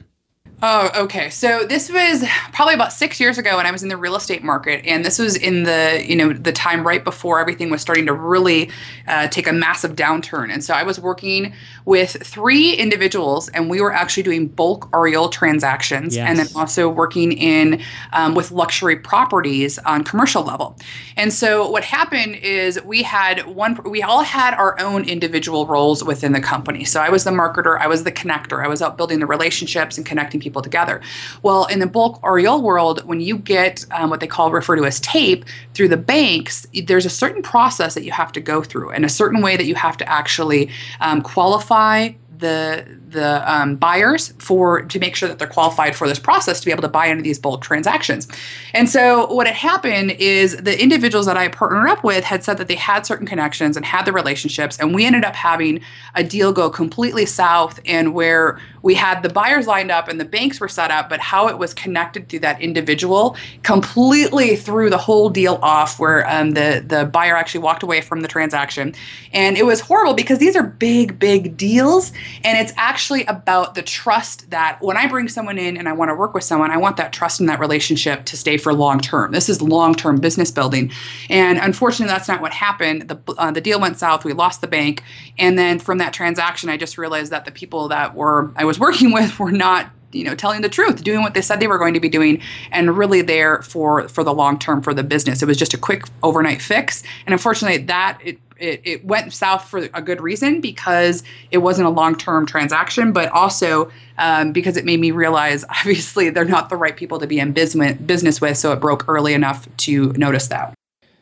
Oh, 0.62 0.90
okay. 1.04 1.30
So 1.30 1.64
this 1.64 1.90
was 1.90 2.26
probably 2.52 2.74
about 2.74 2.92
six 2.92 3.20
years 3.20 3.38
ago 3.38 3.56
when 3.56 3.66
I 3.66 3.72
was 3.72 3.82
in 3.82 3.88
the 3.88 3.96
real 3.96 4.16
estate 4.16 4.44
market, 4.44 4.86
and 4.86 5.06
this 5.06 5.18
was 5.18 5.38
in 5.38 5.64
the 5.64 6.04
you 6.06 6.18
know 6.18 6.34
the 6.34 6.52
time 6.52 6.86
right 6.86 7.02
before 7.04 7.40
everything 7.40 7.70
was 7.70 7.82
starting 7.82 8.06
to 8.08 8.14
really 8.14 8.70
uh, 9.08 9.30
take 9.30 9.48
a 9.48 9.54
massive 9.54 9.96
downturn. 9.96 10.52
And 10.52 10.62
so 10.62 10.74
I 10.74 10.84
was 10.84 11.00
working 11.00 11.54
with 11.86 12.22
three 12.24 12.74
individuals, 12.74 13.48
and 13.50 13.70
we 13.70 13.80
were 13.80 13.94
actually 13.94 14.24
doing 14.24 14.48
bulk 14.48 14.94
REO 14.94 15.30
transactions, 15.30 16.18
yes. 16.18 16.28
and 16.28 16.38
then 16.38 16.48
also 16.56 16.90
working 16.90 17.32
in 17.32 17.82
um, 18.12 18.36
with 18.36 18.52
luxury 18.52 18.98
properties 18.98 19.80
on 19.80 20.04
commercial 20.04 20.44
level. 20.44 20.78
And 21.16 21.32
so 21.32 21.70
what 21.70 21.86
happened 21.86 22.36
is 22.36 22.82
we 22.84 23.04
had 23.04 23.48
one, 23.48 23.80
we 23.86 24.04
all 24.04 24.24
had 24.24 24.54
our 24.56 24.78
own 24.82 25.08
individual 25.08 25.68
roles 25.68 26.04
within 26.04 26.34
the 26.34 26.42
company. 26.42 26.84
So 26.84 27.00
I 27.00 27.10
was 27.10 27.24
the 27.24 27.32
marketer, 27.32 27.80
I 27.80 27.88
was 27.88 28.04
the 28.04 28.12
connector, 28.12 28.64
I 28.64 28.68
was 28.68 28.82
out 28.82 28.98
building 28.98 29.20
the 29.20 29.26
relationships 29.26 29.98
and 29.98 30.06
connecting 30.06 30.42
people 30.42 30.49
people 30.50 30.62
together. 30.62 31.02
Well, 31.44 31.66
in 31.66 31.80
the 31.80 31.88
bulk 31.88 32.20
REO 32.24 32.58
world, 32.58 33.06
when 33.06 33.22
you 33.22 33.38
get 33.38 33.86
um, 33.92 34.10
what 34.10 34.20
they 34.20 34.28
call 34.28 34.52
refer 34.52 34.76
to 34.76 34.86
as 34.86 35.00
tape 35.00 35.46
through 35.74 35.90
the 35.90 35.98
banks, 35.98 36.66
there's 36.86 37.06
a 37.06 37.10
certain 37.10 37.42
process 37.42 37.94
that 37.94 38.04
you 38.04 38.12
have 38.12 38.32
to 38.32 38.42
go 38.42 38.64
through 38.64 38.90
and 38.90 39.06
a 39.06 39.10
certain 39.10 39.42
way 39.42 39.56
that 39.58 39.66
you 39.66 39.76
have 39.76 39.98
to 39.98 40.10
actually 40.10 40.70
um, 41.02 41.22
qualify 41.22 42.10
the 42.40 42.86
the 43.10 43.52
um, 43.52 43.76
buyers 43.76 44.34
for 44.38 44.84
to 44.84 45.00
make 45.00 45.16
sure 45.16 45.28
that 45.28 45.40
they're 45.40 45.48
qualified 45.48 45.96
for 45.96 46.08
this 46.08 46.20
process 46.20 46.60
to 46.60 46.66
be 46.66 46.72
able 46.72 46.82
to 46.82 46.88
buy 46.88 47.08
into 47.08 47.24
these 47.24 47.40
bulk 47.40 47.62
transactions. 47.62 48.28
And 48.74 48.90
so 48.90 49.32
what 49.34 49.48
had 49.48 49.56
happened 49.56 50.12
is 50.12 50.58
the 50.58 50.82
individuals 50.82 51.26
that 51.26 51.38
I 51.38 51.48
partnered 51.48 51.90
up 51.90 52.04
with 52.04 52.24
had 52.24 52.44
said 52.44 52.58
that 52.58 52.68
they 52.68 52.76
had 52.76 53.06
certain 53.06 53.28
connections 53.28 53.76
and 53.76 53.86
had 53.86 54.06
the 54.06 54.14
relationships, 54.14 54.78
and 54.80 54.94
we 54.94 55.06
ended 55.06 55.26
up 55.26 55.36
having 55.36 55.82
a 56.16 56.24
deal 56.24 56.54
go 56.54 56.70
completely 56.70 57.26
south 57.26 57.80
and 57.86 58.14
where 58.14 58.60
we 58.82 58.96
had 58.96 59.22
the 59.24 59.30
buyers 59.30 59.68
lined 59.68 59.92
up 59.92 60.08
and 60.08 60.20
the 60.20 60.26
banks 60.26 60.60
were 60.60 60.68
set 60.68 60.92
up, 60.92 61.10
but 61.10 61.20
how 61.20 61.48
it 61.48 61.58
was 61.58 61.74
connected 61.74 62.30
through 62.30 62.40
that 62.40 62.62
individual 62.62 63.36
completely 63.64 64.56
threw 64.56 64.90
the 64.90 64.98
whole 64.98 65.30
deal 65.30 65.60
off. 65.62 66.00
Where 66.00 66.30
um, 66.30 66.52
the 66.52 66.84
the 66.86 67.06
buyer 67.06 67.36
actually 67.36 67.62
walked 67.62 67.84
away 67.84 68.02
from 68.02 68.22
the 68.22 68.28
transaction, 68.28 68.94
and 69.34 69.58
it 69.58 69.66
was 69.66 69.82
horrible 69.82 70.14
because 70.14 70.40
these 70.40 70.56
are 70.56 70.64
big, 70.64 71.20
big 71.20 71.58
deals, 71.58 72.12
and 72.44 72.58
it's 72.58 72.74
actually 72.78 73.26
about 73.26 73.76
the 73.76 73.82
trust 73.82 74.50
that 74.50 74.78
when 74.82 74.98
I 74.98 75.08
bring 75.08 75.28
someone 75.28 75.58
in 75.58 75.78
and 75.78 75.88
I 75.88 75.94
want 75.94 76.10
to 76.10 76.16
work 76.16 76.34
with 76.34 76.44
someone, 76.44 76.72
I 76.72 76.78
want 76.78 76.98
that 76.98 77.14
trust 77.14 77.40
in 77.40 77.46
that 77.48 77.60
relationship 77.60 78.26
to 78.26 78.38
stay 78.38 78.58
for 78.58 78.74
long 78.74 79.00
term. 79.00 79.32
This 79.32 79.50
is 79.50 79.62
long 79.62 79.96
term 79.96 80.20
business 80.20 80.52
building, 80.52 80.92
and 81.30 81.58
unfortunately, 81.58 82.12
that's 82.14 82.28
not 82.28 82.42
what 82.42 82.54
happened. 82.54 83.08
The 83.08 83.20
uh, 83.38 83.52
the 83.52 83.62
deal 83.62 83.80
went 83.80 83.98
south. 83.98 84.26
We 84.26 84.34
lost 84.34 84.62
the 84.62 84.68
bank, 84.68 85.04
and 85.38 85.58
then 85.58 85.80
from 85.80 85.98
that 86.00 86.14
transaction, 86.14 86.70
I 86.70 86.78
just 86.78 86.98
realized 86.98 87.32
that 87.32 87.46
the 87.46 87.52
people 87.52 87.88
that 87.90 88.16
were 88.16 88.52
I 88.56 88.66
was 88.66 88.80
working 88.90 89.12
with 89.12 89.40
were 89.40 89.52
not 89.52 89.92
you 90.12 90.24
know 90.24 90.36
telling 90.36 90.62
the 90.62 90.70
truth 90.70 91.04
doing 91.04 91.22
what 91.22 91.34
they 91.34 91.42
said 91.42 91.60
they 91.60 91.68
were 91.68 91.78
going 91.78 91.94
to 91.94 92.00
be 92.00 92.10
doing 92.10 92.42
and 92.72 92.98
really 92.98 93.22
there 93.22 93.62
for 93.62 94.08
for 94.08 94.24
the 94.24 94.34
long 94.34 94.58
term 94.58 94.82
for 94.82 94.94
the 94.94 95.04
business 95.04 95.42
it 95.42 95.46
was 95.46 95.58
just 95.58 95.74
a 95.74 95.78
quick 95.78 96.04
overnight 96.24 96.62
fix 96.62 97.04
and 97.26 97.34
unfortunately 97.34 97.78
that 97.78 98.18
it 98.24 98.40
it, 98.60 98.82
it 98.84 99.06
went 99.06 99.34
south 99.34 99.68
for 99.68 99.90
a 99.94 100.02
good 100.02 100.22
reason 100.22 100.62
because 100.62 101.24
it 101.52 101.60
wasn't 101.60 101.88
a 101.88 101.90
long 101.90 102.16
term 102.16 102.46
transaction, 102.46 103.12
but 103.12 103.30
also 103.30 103.92
um, 104.18 104.52
because 104.52 104.78
it 104.78 104.86
made 104.86 105.00
me 105.00 105.12
realize 105.12 105.66
obviously 105.70 106.30
they're 106.30 106.46
not 106.46 106.70
the 106.70 106.78
right 106.78 106.96
people 106.96 107.20
to 107.20 107.28
be 107.28 107.40
in 107.40 107.52
business 107.52 107.98
business 107.98 108.42
with. 108.42 108.58
So 108.58 108.72
it 108.72 108.80
broke 108.80 109.08
early 109.08 109.34
enough 109.34 109.68
to 109.78 110.14
notice 110.14 110.48
that. 110.48 110.74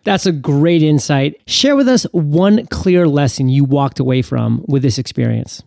That's 0.03 0.25
a 0.25 0.31
great 0.31 0.83
insight. 0.83 1.41
Share 1.47 1.75
with 1.75 1.87
us 1.87 2.03
one 2.13 2.65
clear 2.67 3.07
lesson 3.07 3.49
you 3.49 3.65
walked 3.65 3.99
away 3.99 4.21
from 4.21 4.63
with 4.67 4.81
this 4.81 4.97
experience 4.97 5.63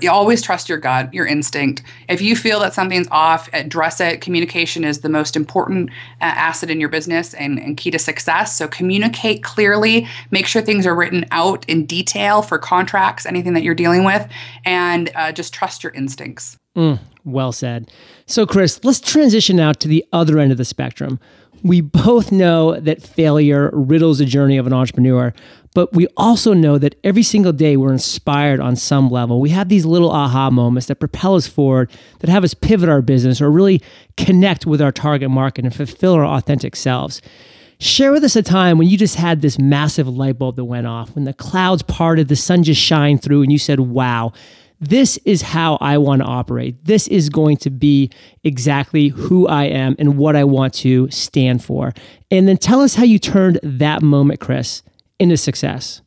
you 0.00 0.10
always 0.10 0.42
trust 0.42 0.68
your 0.68 0.78
gut, 0.78 1.12
your 1.12 1.26
instinct. 1.26 1.82
If 2.08 2.20
you 2.20 2.36
feel 2.36 2.60
that 2.60 2.74
something's 2.74 3.08
off, 3.10 3.48
address 3.52 4.00
it. 4.00 4.20
Communication 4.20 4.84
is 4.84 5.00
the 5.00 5.08
most 5.08 5.36
important 5.36 5.90
uh, 6.20 6.24
asset 6.24 6.70
in 6.70 6.80
your 6.80 6.88
business 6.88 7.34
and, 7.34 7.58
and, 7.58 7.76
key 7.76 7.90
to 7.90 7.98
success. 7.98 8.56
So 8.56 8.68
communicate 8.68 9.42
clearly, 9.42 10.06
make 10.30 10.46
sure 10.46 10.62
things 10.62 10.86
are 10.86 10.94
written 10.94 11.26
out 11.30 11.64
in 11.68 11.86
detail 11.86 12.40
for 12.40 12.58
contracts, 12.58 13.26
anything 13.26 13.54
that 13.54 13.62
you're 13.62 13.74
dealing 13.74 14.04
with, 14.04 14.28
and 14.64 15.10
uh, 15.14 15.32
just 15.32 15.52
trust 15.52 15.82
your 15.82 15.92
instincts. 15.92 16.56
Mm, 16.76 16.98
well 17.24 17.52
said. 17.52 17.90
So, 18.26 18.46
Kris, 18.46 18.80
let's 18.82 19.00
transition 19.00 19.56
now 19.56 19.72
to 19.72 19.88
the 19.88 20.04
other 20.12 20.38
end 20.38 20.50
of 20.50 20.58
the 20.58 20.64
spectrum. 20.64 21.20
We 21.64 21.80
both 21.80 22.30
know 22.30 22.78
that 22.78 23.02
failure 23.02 23.70
riddles 23.72 24.18
the 24.18 24.26
journey 24.26 24.58
of 24.58 24.66
an 24.66 24.74
entrepreneur, 24.74 25.32
but 25.74 25.94
we 25.94 26.06
also 26.14 26.52
know 26.52 26.76
that 26.76 26.94
every 27.02 27.22
single 27.22 27.54
day 27.54 27.78
we're 27.78 27.90
inspired 27.92 28.60
on 28.60 28.76
some 28.76 29.08
level. 29.08 29.40
We 29.40 29.48
have 29.50 29.70
these 29.70 29.86
little 29.86 30.10
aha 30.10 30.50
moments 30.50 30.88
that 30.88 30.96
propel 30.96 31.36
us 31.36 31.48
forward, 31.48 31.90
that 32.20 32.28
have 32.28 32.44
us 32.44 32.52
pivot 32.52 32.90
our 32.90 33.00
business 33.00 33.40
or 33.40 33.50
really 33.50 33.82
connect 34.18 34.66
with 34.66 34.82
our 34.82 34.92
target 34.92 35.30
market 35.30 35.64
and 35.64 35.74
fulfill 35.74 36.12
our 36.12 36.26
authentic 36.26 36.76
selves. 36.76 37.22
Share 37.78 38.12
with 38.12 38.24
us 38.24 38.36
a 38.36 38.42
time 38.42 38.76
when 38.76 38.88
you 38.88 38.98
just 38.98 39.16
had 39.16 39.40
this 39.40 39.58
massive 39.58 40.06
light 40.06 40.38
bulb 40.38 40.56
that 40.56 40.64
went 40.64 40.86
off, 40.86 41.14
when 41.14 41.24
the 41.24 41.32
clouds 41.32 41.82
parted, 41.82 42.28
the 42.28 42.36
sun 42.36 42.62
just 42.62 42.80
shined 42.80 43.22
through, 43.22 43.42
and 43.42 43.50
you 43.50 43.58
said, 43.58 43.80
Wow, 43.80 44.32
this 44.80 45.16
is 45.24 45.42
how 45.42 45.78
I 45.80 45.98
want 45.98 46.22
to 46.22 46.26
operate. 46.26 46.84
This 46.84 47.06
is 47.08 47.28
going 47.28 47.56
to 47.58 47.70
be 47.70 48.10
exactly 48.42 49.08
who 49.08 49.46
I 49.46 49.64
am 49.64 49.96
and 49.98 50.18
what 50.18 50.36
I 50.36 50.44
want 50.44 50.74
to 50.74 51.10
stand 51.10 51.64
for. 51.64 51.92
And 52.30 52.48
then 52.48 52.56
tell 52.56 52.80
us 52.80 52.94
how 52.94 53.04
you 53.04 53.18
turned 53.18 53.60
that 53.62 54.02
moment, 54.02 54.40
Kris, 54.40 54.82
into 55.18 55.36
success? 55.36 56.02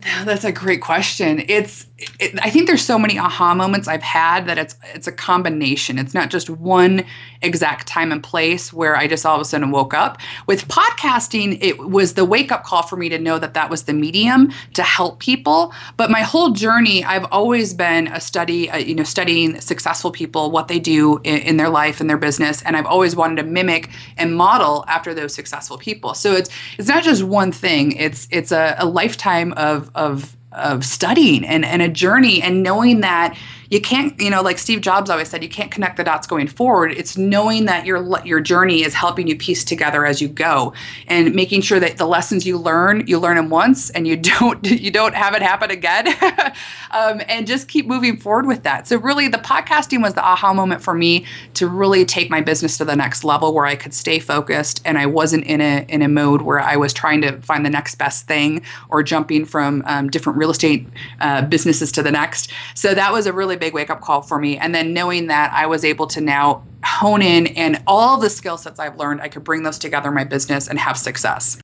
That's 0.24 0.44
a 0.44 0.52
great 0.52 0.80
question. 0.80 1.44
It's 1.48 1.86
it, 2.18 2.38
I 2.42 2.48
think 2.50 2.66
there's 2.66 2.84
so 2.84 2.98
many 2.98 3.18
aha 3.18 3.54
moments 3.54 3.86
I've 3.86 4.02
had 4.02 4.46
that 4.46 4.58
it's 4.58 4.74
it's 4.94 5.06
a 5.06 5.12
combination. 5.12 5.98
It's 5.98 6.14
not 6.14 6.30
just 6.30 6.48
one 6.48 7.04
exact 7.42 7.86
time 7.86 8.12
and 8.12 8.22
place 8.22 8.72
where 8.72 8.96
I 8.96 9.06
just 9.06 9.26
all 9.26 9.34
of 9.34 9.40
a 9.40 9.44
sudden 9.44 9.70
woke 9.70 9.92
up. 9.92 10.18
With 10.46 10.68
podcasting, 10.68 11.58
it 11.60 11.78
was 11.78 12.14
the 12.14 12.24
wake 12.24 12.52
up 12.52 12.64
call 12.64 12.82
for 12.82 12.96
me 12.96 13.08
to 13.10 13.18
know 13.18 13.38
that 13.38 13.54
that 13.54 13.68
was 13.68 13.84
the 13.84 13.92
medium 13.92 14.52
to 14.74 14.82
help 14.82 15.18
people. 15.20 15.74
But 15.96 16.10
my 16.10 16.20
whole 16.22 16.50
journey, 16.50 17.04
I've 17.04 17.26
always 17.30 17.74
been 17.74 18.08
a 18.08 18.20
study, 18.20 18.70
uh, 18.70 18.78
you 18.78 18.94
know, 18.94 19.04
studying 19.04 19.60
successful 19.60 20.10
people, 20.10 20.50
what 20.50 20.68
they 20.68 20.78
do 20.78 21.18
in, 21.24 21.38
in 21.38 21.56
their 21.56 21.70
life 21.70 22.00
and 22.00 22.08
their 22.08 22.18
business, 22.18 22.62
and 22.62 22.76
I've 22.76 22.86
always 22.86 23.14
wanted 23.14 23.36
to 23.36 23.42
mimic 23.42 23.90
and 24.16 24.34
model 24.34 24.84
after 24.88 25.12
those 25.12 25.34
successful 25.34 25.76
people. 25.76 26.14
So 26.14 26.32
it's 26.32 26.48
it's 26.78 26.88
not 26.88 27.02
just 27.02 27.22
one 27.22 27.52
thing. 27.52 27.92
It's 27.92 28.26
it's 28.30 28.52
a, 28.52 28.76
a 28.78 28.86
lifetime 28.86 29.52
of 29.54 29.89
of 29.94 30.36
of 30.52 30.84
studying 30.84 31.44
and, 31.46 31.64
and 31.64 31.80
a 31.80 31.88
journey 31.88 32.42
and 32.42 32.62
knowing 32.62 33.00
that 33.02 33.36
you 33.70 33.80
can't 33.80 34.20
you 34.20 34.28
know 34.30 34.42
like 34.42 34.58
steve 34.58 34.80
jobs 34.80 35.08
always 35.08 35.28
said 35.28 35.42
you 35.42 35.48
can't 35.48 35.70
connect 35.70 35.96
the 35.96 36.04
dots 36.04 36.26
going 36.26 36.48
forward. 36.48 36.92
It's 36.92 37.16
knowing 37.16 37.64
that 37.66 37.86
your 37.86 38.20
your 38.24 38.40
journey 38.40 38.82
is 38.82 38.94
helping 38.94 39.26
you 39.26 39.36
piece 39.36 39.64
together 39.64 40.04
as 40.04 40.20
you 40.20 40.28
go 40.28 40.72
and 41.06 41.34
making 41.34 41.62
sure 41.62 41.80
that 41.80 41.96
the 41.96 42.06
lessons 42.06 42.46
you 42.46 42.58
learn 42.58 43.06
you 43.06 43.18
learn 43.18 43.36
them 43.36 43.50
once 43.50 43.90
and 43.90 44.06
you 44.06 44.16
don't 44.38 44.64
you 44.66 44.90
don't 44.90 45.14
have 45.14 45.34
it 45.34 45.42
happen 45.42 45.70
again. 45.70 46.08
Um, 46.92 47.22
and 47.28 47.46
just 47.46 47.68
keep 47.68 47.86
moving 47.86 48.16
forward 48.16 48.46
with 48.46 48.64
that. 48.64 48.88
So 48.88 48.98
really 48.98 49.28
the 49.28 49.38
podcasting 49.38 50.02
was 50.02 50.14
the 50.14 50.24
aha 50.24 50.52
moment 50.52 50.82
for 50.82 50.92
me 50.92 51.24
to 51.54 51.68
really 51.68 52.04
take 52.04 52.30
my 52.30 52.40
business 52.40 52.76
to 52.78 52.84
the 52.84 52.96
next 52.96 53.22
level 53.22 53.54
where 53.54 53.66
i 53.66 53.76
could 53.76 53.94
stay 53.94 54.18
focused 54.18 54.82
and 54.84 54.98
i 54.98 55.06
wasn't 55.06 55.44
in 55.44 55.60
a 55.60 55.84
in 55.88 56.02
a 56.02 56.08
mode 56.08 56.42
where 56.42 56.58
i 56.58 56.76
was 56.76 56.92
trying 56.92 57.20
to 57.22 57.40
find 57.42 57.64
the 57.64 57.70
next 57.70 57.94
best 57.96 58.26
thing 58.26 58.62
or 58.88 59.02
jumping 59.02 59.44
from 59.44 59.82
um, 59.86 60.08
different 60.08 60.38
real 60.38 60.50
estate 60.50 60.86
uh, 61.20 61.42
businesses 61.42 61.92
to 61.92 62.02
the 62.02 62.10
next. 62.10 62.50
So 62.74 62.94
that 62.94 63.12
was 63.12 63.26
a 63.26 63.32
really 63.32 63.56
big 63.60 63.74
wake 63.74 63.90
up 63.90 64.00
call 64.00 64.22
for 64.22 64.38
me. 64.38 64.58
And 64.58 64.74
then 64.74 64.92
knowing 64.92 65.28
that 65.28 65.52
I 65.52 65.66
was 65.66 65.84
able 65.84 66.08
to 66.08 66.20
now 66.20 66.64
hone 66.84 67.22
in 67.22 67.46
and 67.48 67.82
all 67.86 68.18
the 68.18 68.30
skill 68.30 68.56
sets 68.56 68.80
I've 68.80 68.96
learned, 68.96 69.20
I 69.20 69.28
could 69.28 69.44
bring 69.44 69.62
those 69.62 69.78
together 69.78 70.08
in 70.08 70.14
my 70.14 70.24
business 70.24 70.66
and 70.66 70.78
have 70.78 70.96
success. 70.96 71.60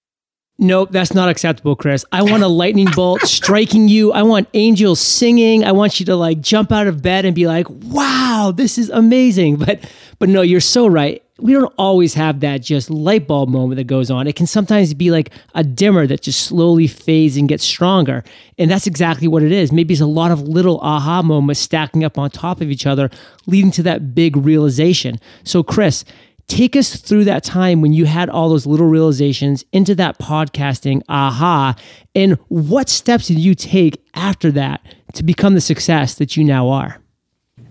Nope, 0.59 0.89
that's 0.91 1.13
not 1.13 1.29
acceptable, 1.29 1.77
Kris. 1.77 2.05
I 2.13 2.23
want 2.23 2.43
a 2.43 2.49
lightning 2.49 2.89
bolt 2.95 3.21
striking 3.25 3.89
you. 3.89 4.13
I 4.13 4.23
want 4.23 4.49
angels 4.55 5.01
singing. 5.01 5.65
I 5.65 5.73
want 5.73 6.01
you 6.01 6.07
to 6.07 6.17
like 6.17 6.41
jump 6.41 6.73
out 6.73 6.87
of 6.87 7.03
bed 7.03 7.27
and 7.27 7.35
be 7.35 7.47
like, 7.47 7.67
"Wow, 7.69 8.55
this 8.57 8.79
is 8.79 8.89
amazing." 8.89 9.57
But 9.57 9.81
but 10.19 10.29
no, 10.29 10.43
you're 10.43 10.61
so 10.61 10.87
right 10.87 11.23
we 11.39 11.53
don't 11.53 11.73
always 11.77 12.15
have 12.15 12.41
that 12.41 12.63
just 12.63 12.89
light 12.89 13.27
bulb 13.27 13.49
moment 13.51 13.77
that 13.77 13.85
goes 13.85 14.11
on. 14.11 14.27
It 14.27 14.37
can 14.37 14.47
sometimes 14.47 14.95
be 14.95 15.11
like 15.11 15.31
a 15.55 15.63
dimmer 15.63 16.07
that 16.07 16.23
just 16.23 16.43
slowly 16.43 16.87
fades 16.87 17.37
and 17.37 17.49
gets 17.49 17.65
stronger. 17.65 18.25
And 18.59 18.71
that's 18.71 18.87
exactly 18.87 19.29
what 19.29 19.43
it 19.43 19.53
is. 19.53 19.71
Maybe 19.71 19.93
it's 19.93 20.01
a 20.01 20.07
lot 20.07 20.31
of 20.31 20.43
little 20.43 20.81
aha 20.81 21.23
moments 21.23 21.61
stacking 21.61 22.05
up 22.05 22.19
on 22.19 22.31
top 22.31 22.61
of 22.61 22.71
each 22.71 22.87
other, 22.87 23.11
leading 23.47 23.71
to 23.73 23.83
that 23.83 24.15
big 24.15 24.37
realization. 24.37 25.21
So, 25.45 25.63
Kris, 25.63 26.05
take 26.49 26.75
us 26.75 26.97
through 26.97 27.25
that 27.25 27.45
time 27.45 27.83
when 27.83 27.93
you 27.93 28.07
had 28.07 28.31
all 28.31 28.49
those 28.49 28.67
little 28.67 28.89
realizations 28.89 29.63
into 29.73 29.95
that 29.97 30.19
podcasting 30.19 31.03
aha. 31.07 31.77
And 32.15 32.39
what 32.49 32.89
steps 32.89 33.29
did 33.29 33.39
you 33.39 33.55
take 33.55 34.03
after 34.15 34.51
that 34.53 34.81
to 35.13 35.23
become 35.23 35.53
the 35.53 35.61
success 35.61 36.15
that 36.15 36.35
you 36.35 36.45
now 36.45 36.71
are? 36.71 36.99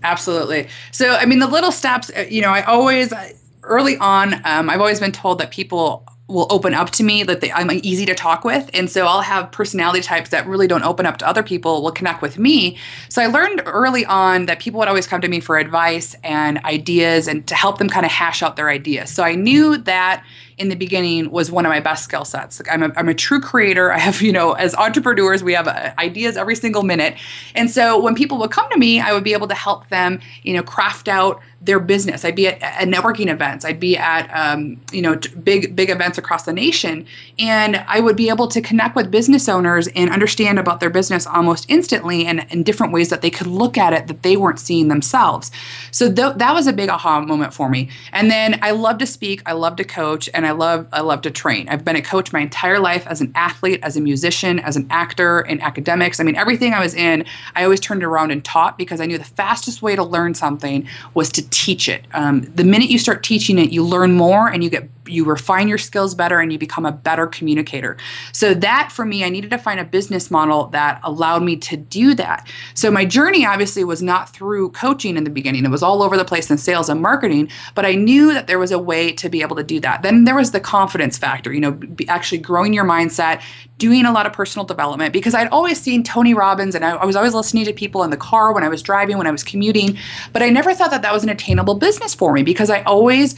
Absolutely. 0.06 0.68
So, 0.92 1.14
I 1.14 1.26
mean, 1.26 1.40
the 1.40 1.48
little 1.48 1.72
steps, 1.72 2.12
uh, 2.16 2.26
you 2.30 2.40
know, 2.40 2.50
I 2.50 2.62
always, 2.62 3.12
early 3.64 3.96
on, 3.98 4.34
um, 4.44 4.70
I've 4.70 4.80
always 4.80 5.00
been 5.00 5.10
told 5.10 5.40
that 5.40 5.50
people 5.50 6.06
will 6.28 6.46
open 6.50 6.74
up 6.74 6.90
to 6.90 7.02
me 7.02 7.24
that 7.24 7.40
they, 7.40 7.50
I'm 7.52 7.70
easy 7.82 8.06
to 8.06 8.14
talk 8.14 8.44
with. 8.44 8.70
And 8.72 8.88
so 8.88 9.06
I'll 9.06 9.20
have 9.20 9.50
personality 9.50 10.00
types 10.00 10.30
that 10.30 10.46
really 10.46 10.68
don't 10.68 10.84
open 10.84 11.06
up 11.06 11.18
to 11.18 11.28
other 11.28 11.42
people 11.42 11.82
will 11.82 11.92
connect 11.92 12.22
with 12.22 12.38
me. 12.38 12.78
So 13.08 13.20
I 13.22 13.26
learned 13.26 13.62
early 13.64 14.04
on 14.06 14.46
that 14.46 14.60
people 14.60 14.78
would 14.78 14.88
always 14.88 15.06
come 15.06 15.20
to 15.20 15.28
me 15.28 15.40
for 15.40 15.58
advice 15.58 16.14
and 16.22 16.58
ideas 16.64 17.28
and 17.28 17.46
to 17.48 17.54
help 17.54 17.78
them 17.78 17.88
kind 17.88 18.06
of 18.06 18.12
hash 18.12 18.42
out 18.42 18.56
their 18.56 18.68
ideas. 18.68 19.10
So 19.10 19.24
I 19.24 19.34
knew 19.34 19.76
that 19.78 20.24
in 20.58 20.70
the 20.70 20.74
beginning 20.74 21.30
was 21.30 21.50
one 21.50 21.66
of 21.66 21.70
my 21.70 21.80
best 21.80 22.04
skill 22.04 22.24
sets. 22.24 22.60
Like 22.60 22.72
I'm 22.72 22.82
a, 22.82 22.92
I'm 22.96 23.08
a 23.08 23.14
true 23.14 23.40
creator. 23.40 23.92
I 23.92 23.98
have, 23.98 24.22
you 24.22 24.32
know, 24.32 24.52
as 24.52 24.74
entrepreneurs, 24.74 25.44
we 25.44 25.52
have 25.52 25.68
uh, 25.68 25.92
ideas 25.98 26.36
every 26.36 26.56
single 26.56 26.82
minute. 26.82 27.16
And 27.54 27.70
so 27.70 28.00
when 28.00 28.14
people 28.14 28.38
would 28.38 28.50
come 28.50 28.68
to 28.70 28.78
me, 28.78 29.00
I 29.00 29.12
would 29.12 29.24
be 29.24 29.34
able 29.34 29.48
to 29.48 29.54
help 29.54 29.88
them, 29.88 30.20
you 30.42 30.54
know, 30.54 30.62
craft 30.62 31.08
out 31.08 31.40
their 31.60 31.80
business. 31.80 32.24
I'd 32.24 32.36
be 32.36 32.46
at, 32.48 32.62
at 32.62 32.88
networking 32.88 33.28
events. 33.30 33.64
I'd 33.64 33.80
be 33.80 33.96
at, 33.96 34.28
um, 34.34 34.80
you 34.92 35.02
know, 35.02 35.18
big, 35.42 35.74
big 35.74 35.90
events 35.90 36.18
across 36.18 36.44
the 36.44 36.52
nation. 36.52 37.06
And 37.38 37.76
I 37.88 38.00
would 38.00 38.16
be 38.16 38.28
able 38.28 38.46
to 38.48 38.60
connect 38.60 38.94
with 38.94 39.10
business 39.10 39.48
owners 39.48 39.88
and 39.88 40.10
understand 40.10 40.58
about 40.58 40.80
their 40.80 40.90
business 40.90 41.26
almost 41.26 41.66
instantly 41.68 42.26
and 42.26 42.46
in 42.50 42.62
different 42.62 42.92
ways 42.92 43.08
that 43.08 43.22
they 43.22 43.30
could 43.30 43.46
look 43.46 43.78
at 43.78 43.92
it 43.92 44.06
that 44.06 44.22
they 44.22 44.36
weren't 44.36 44.60
seeing 44.60 44.88
themselves. 44.88 45.50
So 45.90 46.12
th- 46.12 46.36
that 46.36 46.52
was 46.52 46.66
a 46.66 46.72
big 46.72 46.88
aha 46.90 47.20
moment 47.20 47.54
for 47.54 47.68
me. 47.68 47.88
And 48.12 48.30
then 48.30 48.58
I 48.62 48.72
love 48.72 48.98
to 48.98 49.06
speak. 49.06 49.42
I 49.46 49.52
love 49.52 49.76
to 49.76 49.84
coach. 49.84 50.28
And 50.34 50.46
I 50.46 50.52
love 50.52 50.86
I 50.92 51.00
love 51.00 51.22
to 51.22 51.30
train. 51.30 51.68
I've 51.68 51.84
been 51.84 51.96
a 51.96 52.02
coach 52.02 52.32
my 52.32 52.40
entire 52.40 52.78
life 52.78 53.06
as 53.06 53.20
an 53.20 53.32
athlete, 53.34 53.80
as 53.82 53.96
a 53.96 54.00
musician, 54.00 54.58
as 54.60 54.76
an 54.76 54.86
actor, 54.90 55.40
in 55.40 55.60
academics. 55.60 56.20
I 56.20 56.24
mean, 56.24 56.36
everything 56.36 56.74
I 56.74 56.80
was 56.80 56.94
in, 56.94 57.24
I 57.54 57.64
always 57.64 57.80
turned 57.80 58.04
around 58.04 58.30
and 58.30 58.44
taught 58.44 58.78
because 58.78 59.00
I 59.00 59.06
knew 59.06 59.18
the 59.18 59.24
fastest 59.24 59.82
way 59.82 59.96
to 59.96 60.04
learn 60.04 60.34
something 60.34 60.86
was 61.14 61.30
to 61.30 61.55
teach 61.56 61.88
it. 61.88 62.06
Um, 62.12 62.42
the 62.54 62.64
minute 62.64 62.90
you 62.90 62.98
start 62.98 63.22
teaching 63.22 63.58
it, 63.58 63.70
you 63.70 63.84
learn 63.84 64.12
more 64.12 64.48
and 64.48 64.62
you 64.62 64.70
get 64.70 64.88
you 65.06 65.24
refine 65.24 65.68
your 65.68 65.78
skills 65.78 66.14
better 66.14 66.40
and 66.40 66.52
you 66.52 66.58
become 66.58 66.86
a 66.86 66.92
better 66.92 67.26
communicator. 67.26 67.96
So 68.32 68.54
that 68.54 68.90
for 68.92 69.04
me, 69.04 69.24
I 69.24 69.28
needed 69.28 69.50
to 69.50 69.58
find 69.58 69.80
a 69.80 69.84
business 69.84 70.30
model 70.30 70.66
that 70.68 71.00
allowed 71.02 71.42
me 71.42 71.56
to 71.56 71.76
do 71.76 72.14
that. 72.14 72.46
So 72.74 72.90
my 72.90 73.04
journey 73.04 73.46
obviously 73.46 73.84
was 73.84 74.02
not 74.02 74.30
through 74.30 74.70
coaching 74.70 75.16
in 75.16 75.24
the 75.24 75.30
beginning. 75.30 75.64
It 75.64 75.70
was 75.70 75.82
all 75.82 76.02
over 76.02 76.16
the 76.16 76.24
place 76.24 76.50
in 76.50 76.58
sales 76.58 76.88
and 76.88 77.00
marketing, 77.00 77.50
but 77.74 77.84
I 77.84 77.94
knew 77.94 78.32
that 78.34 78.46
there 78.46 78.58
was 78.58 78.72
a 78.72 78.78
way 78.78 79.12
to 79.12 79.28
be 79.28 79.42
able 79.42 79.56
to 79.56 79.64
do 79.64 79.80
that. 79.80 80.02
Then 80.02 80.24
there 80.24 80.34
was 80.34 80.50
the 80.50 80.60
confidence 80.60 81.18
factor, 81.18 81.52
you 81.52 81.60
know, 81.60 81.78
actually 82.08 82.38
growing 82.38 82.72
your 82.72 82.84
mindset, 82.84 83.42
doing 83.78 84.06
a 84.06 84.12
lot 84.12 84.26
of 84.26 84.32
personal 84.32 84.64
development 84.64 85.12
because 85.12 85.34
I'd 85.34 85.48
always 85.48 85.80
seen 85.80 86.02
Tony 86.02 86.32
Robbins 86.32 86.74
and 86.74 86.84
I, 86.84 86.92
I, 86.92 87.04
was 87.04 87.14
always 87.14 87.34
listening 87.34 87.66
to 87.66 87.72
people 87.72 88.02
in 88.04 88.10
the 88.10 88.16
car 88.16 88.52
when 88.54 88.64
I 88.64 88.68
was 88.68 88.82
driving, 88.82 89.18
when 89.18 89.26
I 89.26 89.30
was 89.30 89.44
commuting, 89.44 89.98
but 90.32 90.42
I 90.42 90.48
never 90.48 90.74
thought 90.74 90.90
that 90.90 91.02
that 91.02 91.12
was 91.12 91.22
an 91.24 91.28
attainable 91.28 91.74
business 91.74 92.14
for 92.14 92.32
me 92.32 92.42
because 92.42 92.70
I 92.70 92.82
always 92.82 93.36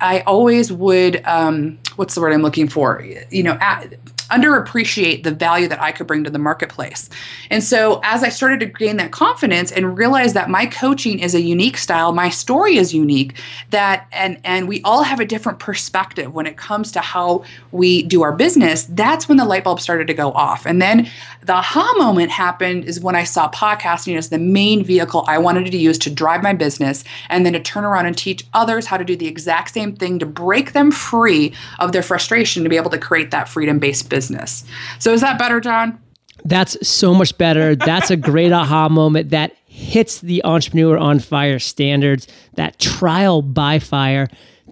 I 0.00 0.20
always 0.20 0.72
would, 0.72 1.24
um, 1.26 1.78
what's 1.96 2.14
the 2.14 2.20
word 2.20 2.32
I'm 2.32 2.42
looking 2.42 2.68
for? 2.68 3.04
You 3.30 3.42
know, 3.42 3.58
at, 3.60 3.94
underappreciate 4.30 5.22
the 5.22 5.30
value 5.30 5.68
that 5.68 5.80
I 5.80 5.92
could 5.92 6.06
bring 6.06 6.24
to 6.24 6.30
the 6.30 6.38
marketplace. 6.38 7.08
And 7.50 7.64
so 7.64 8.00
as 8.02 8.22
I 8.22 8.28
started 8.28 8.60
to 8.60 8.66
gain 8.66 8.96
that 8.98 9.10
confidence 9.10 9.72
and 9.72 9.96
realize 9.96 10.34
that 10.34 10.50
my 10.50 10.66
coaching 10.66 11.18
is 11.18 11.34
a 11.34 11.40
unique 11.40 11.78
style, 11.78 12.12
my 12.12 12.28
story 12.28 12.76
is 12.76 12.92
unique, 12.92 13.34
that 13.70 14.06
and 14.12 14.38
and 14.44 14.68
we 14.68 14.82
all 14.82 15.02
have 15.02 15.20
a 15.20 15.24
different 15.24 15.58
perspective 15.58 16.34
when 16.34 16.46
it 16.46 16.56
comes 16.56 16.92
to 16.92 17.00
how 17.00 17.44
we 17.72 18.02
do 18.02 18.22
our 18.22 18.32
business, 18.32 18.84
that's 18.90 19.28
when 19.28 19.38
the 19.38 19.44
light 19.44 19.64
bulb 19.64 19.80
started 19.80 20.06
to 20.08 20.14
go 20.14 20.32
off. 20.32 20.66
And 20.66 20.82
then 20.82 21.08
the 21.42 21.54
aha 21.54 21.94
moment 21.96 22.30
happened 22.30 22.84
is 22.84 23.00
when 23.00 23.16
I 23.16 23.24
saw 23.24 23.50
podcasting 23.50 24.16
as 24.18 24.28
the 24.28 24.38
main 24.38 24.84
vehicle 24.84 25.24
I 25.26 25.38
wanted 25.38 25.70
to 25.70 25.78
use 25.78 25.96
to 25.98 26.10
drive 26.10 26.42
my 26.42 26.52
business 26.52 27.02
and 27.30 27.46
then 27.46 27.54
to 27.54 27.60
turn 27.60 27.84
around 27.84 28.06
and 28.06 28.16
teach 28.16 28.44
others 28.52 28.86
how 28.86 28.98
to 28.98 29.04
do 29.04 29.16
the 29.16 29.26
exact 29.26 29.72
same 29.72 29.96
thing 29.96 30.18
to 30.18 30.26
break 30.26 30.72
them 30.72 30.90
free 30.90 31.54
of 31.78 31.92
their 31.92 32.02
frustration 32.02 32.62
to 32.64 32.68
be 32.68 32.76
able 32.76 32.90
to 32.90 32.98
create 32.98 33.30
that 33.30 33.48
freedom-based 33.48 34.10
business 34.10 34.17
business. 34.18 34.64
So 34.98 35.12
is 35.12 35.20
that 35.20 35.38
better, 35.38 35.60
John? 35.60 35.96
That's 36.44 36.76
so 36.88 37.14
much 37.14 37.38
better. 37.38 37.76
That's 37.76 38.10
a 38.10 38.16
great 38.16 38.50
aha 38.52 38.88
moment 38.88 39.30
that 39.30 39.54
hits 39.66 40.20
the 40.20 40.44
entrepreneur 40.44 40.98
on 40.98 41.20
fire 41.20 41.60
standards, 41.60 42.26
that 42.54 42.80
trial 42.80 43.42
by 43.42 43.78
fire. 43.78 44.26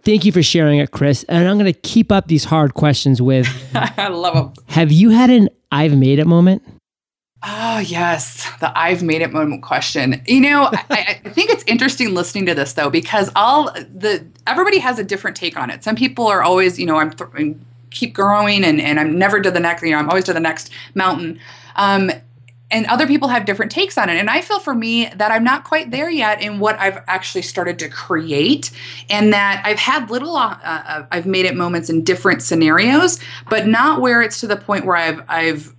Thank 0.05 0.25
you 0.25 0.33
for 0.33 0.43
sharing 0.43 0.81
it, 0.81 0.91
Kris. 0.91 1.23
And 1.29 1.47
I'm 1.47 1.59
going 1.59 1.73
to 1.73 1.79
keep 1.81 2.11
up 2.11 2.27
these 2.27 2.45
hard 2.45 2.75
questions 2.75 3.23
with 3.23 3.47
I 3.75 4.09
love 4.09 4.35
them. 4.35 4.65
Have 4.67 4.91
you 4.91 5.11
had 5.11 5.31
an 5.31 5.49
I've 5.71 5.97
made 5.97 6.19
it 6.19 6.27
moment? 6.27 6.63
Oh, 7.45 7.79
yes. 7.79 8.51
The 8.59 8.77
I've 8.77 9.05
made 9.05 9.23
it 9.23 9.33
moment 9.33 9.63
question. 9.63 10.23
You 10.27 10.41
know, 10.41 10.71
I, 10.91 11.21
I, 11.25 11.29
think 11.29 11.51
it's 11.51 11.63
interesting 11.69 12.15
listening 12.15 12.47
to 12.47 12.55
this 12.55 12.73
though, 12.73 12.91
because 12.91 13.31
all 13.37 13.71
the 13.73 14.27
everybody 14.47 14.79
has 14.81 14.99
a 14.99 15.05
different 15.05 15.37
take 15.37 15.57
on 15.57 15.71
it. 15.71 15.85
Some 15.85 15.95
people 15.95 16.27
are 16.27 16.43
always, 16.43 16.81
you 16.81 16.87
know, 16.87 16.97
I'm, 16.97 17.13
th- 17.13 17.31
keep 17.91 18.15
growing 18.15 18.65
and, 18.65 18.81
and 18.81 18.99
I'm 19.01 19.19
never 19.19 19.41
to 19.41 19.51
the 19.51 19.61
next, 19.61 19.83
you 19.83 19.91
know, 19.91 19.99
I'm 19.99 20.09
always 20.09 20.25
to 20.25 20.33
the 20.33 20.41
next 20.41 20.71
mountain. 20.95 21.39
Um, 21.77 22.11
and 22.71 22.85
other 22.87 23.07
people 23.07 23.29
have 23.29 23.45
different 23.45 23.71
takes 23.71 23.97
on 23.97 24.09
it. 24.09 24.17
And 24.17 24.29
I 24.29 24.41
feel 24.41 24.59
for 24.59 24.75
me 24.75 25.07
that 25.15 25.31
I'm 25.31 25.45
not 25.45 25.63
quite 25.63 25.93
there 25.93 26.11
yet 26.11 26.43
in 26.43 26.59
what 26.59 26.79
I've 26.81 26.99
actually 27.07 27.43
started 27.43 27.79
to 27.79 27.89
create, 27.89 28.73
and 29.09 29.33
that 29.33 29.63
I've 29.65 29.79
had 29.79 30.11
little, 30.11 30.35
uh, 30.37 30.59
uh, 30.65 31.07
I've 31.13 31.27
made 31.27 31.47
it 31.47 31.55
moments 31.55 31.89
in 31.89 32.03
different 32.03 32.43
scenarios, 32.43 33.21
but 33.49 33.69
not 33.69 34.01
where 34.01 34.21
it's 34.21 34.41
to 34.41 34.49
the 34.49 34.57
point 34.57 34.85
where 34.85 34.97
I've 34.97 35.23
I've 35.29 35.76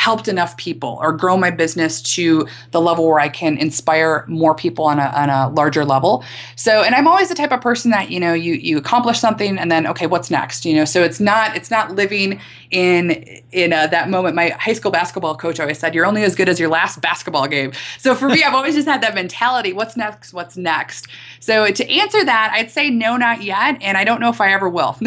helped 0.00 0.28
enough 0.28 0.56
people 0.56 0.96
or 1.02 1.12
grow 1.12 1.36
my 1.36 1.50
business 1.50 2.00
to 2.00 2.48
the 2.70 2.80
level 2.80 3.06
where 3.06 3.20
I 3.20 3.28
can 3.28 3.58
inspire 3.58 4.24
more 4.28 4.54
people 4.54 4.86
on 4.86 4.98
a, 4.98 5.12
on 5.14 5.28
a 5.28 5.50
larger 5.50 5.84
level. 5.84 6.24
So, 6.56 6.82
and 6.82 6.94
I'm 6.94 7.06
always 7.06 7.28
the 7.28 7.34
type 7.34 7.52
of 7.52 7.60
person 7.60 7.90
that, 7.90 8.10
you 8.10 8.18
know, 8.18 8.32
you, 8.32 8.54
you 8.54 8.78
accomplish 8.78 9.20
something 9.20 9.58
and 9.58 9.70
then, 9.70 9.86
okay, 9.86 10.06
what's 10.06 10.30
next? 10.30 10.64
You 10.64 10.74
know, 10.74 10.86
so 10.86 11.02
it's 11.02 11.20
not, 11.20 11.54
it's 11.54 11.70
not 11.70 11.96
living 11.96 12.40
in, 12.70 13.10
in 13.52 13.74
uh, 13.74 13.88
that 13.88 14.08
moment. 14.08 14.34
My 14.34 14.48
high 14.58 14.72
school 14.72 14.90
basketball 14.90 15.36
coach 15.36 15.60
always 15.60 15.78
said, 15.78 15.94
you're 15.94 16.06
only 16.06 16.22
as 16.22 16.34
good 16.34 16.48
as 16.48 16.58
your 16.58 16.70
last 16.70 17.02
basketball 17.02 17.46
game. 17.46 17.72
So 17.98 18.14
for 18.14 18.30
me, 18.30 18.42
I've 18.42 18.54
always 18.54 18.76
just 18.76 18.88
had 18.88 19.02
that 19.02 19.14
mentality. 19.14 19.74
What's 19.74 19.98
next? 19.98 20.32
What's 20.32 20.56
next? 20.56 21.08
So 21.40 21.66
to 21.66 21.90
answer 21.90 22.24
that, 22.24 22.52
I'd 22.54 22.70
say 22.70 22.88
no, 22.88 23.18
not 23.18 23.42
yet. 23.42 23.76
And 23.82 23.98
I 23.98 24.04
don't 24.04 24.20
know 24.20 24.30
if 24.30 24.40
I 24.40 24.54
ever 24.54 24.70
will. 24.70 24.96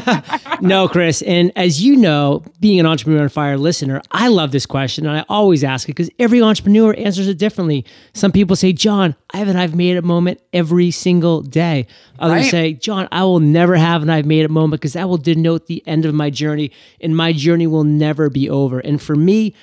no, 0.60 0.86
Kris. 0.86 1.22
And 1.22 1.50
as 1.56 1.82
you 1.82 1.96
know, 1.96 2.42
being 2.60 2.78
an 2.78 2.84
entrepreneur 2.84 3.22
on 3.22 3.30
fire 3.30 3.56
listener, 3.56 4.01
I 4.10 4.28
love 4.28 4.52
this 4.52 4.66
question 4.66 5.06
and 5.06 5.16
I 5.16 5.24
always 5.28 5.64
ask 5.64 5.88
it 5.88 5.92
because 5.92 6.10
every 6.18 6.42
entrepreneur 6.42 6.94
answers 6.96 7.28
it 7.28 7.38
differently. 7.38 7.84
Some 8.14 8.32
people 8.32 8.56
say, 8.56 8.72
John, 8.72 9.14
I 9.30 9.38
have 9.38 9.48
an 9.48 9.56
I've 9.56 9.74
made 9.74 9.96
it 9.96 10.04
moment 10.04 10.40
every 10.52 10.90
single 10.90 11.42
day. 11.42 11.86
Others 12.18 12.42
right. 12.42 12.50
say, 12.50 12.72
John, 12.74 13.08
I 13.12 13.24
will 13.24 13.40
never 13.40 13.76
have 13.76 14.02
an 14.02 14.10
I've 14.10 14.26
made 14.26 14.44
it 14.44 14.50
moment 14.50 14.80
because 14.80 14.94
that 14.94 15.08
will 15.08 15.18
denote 15.18 15.66
the 15.66 15.82
end 15.86 16.04
of 16.04 16.14
my 16.14 16.30
journey 16.30 16.72
and 17.00 17.16
my 17.16 17.32
journey 17.32 17.66
will 17.66 17.84
never 17.84 18.28
be 18.28 18.50
over. 18.50 18.80
And 18.80 19.00
for 19.00 19.14
me, 19.14 19.54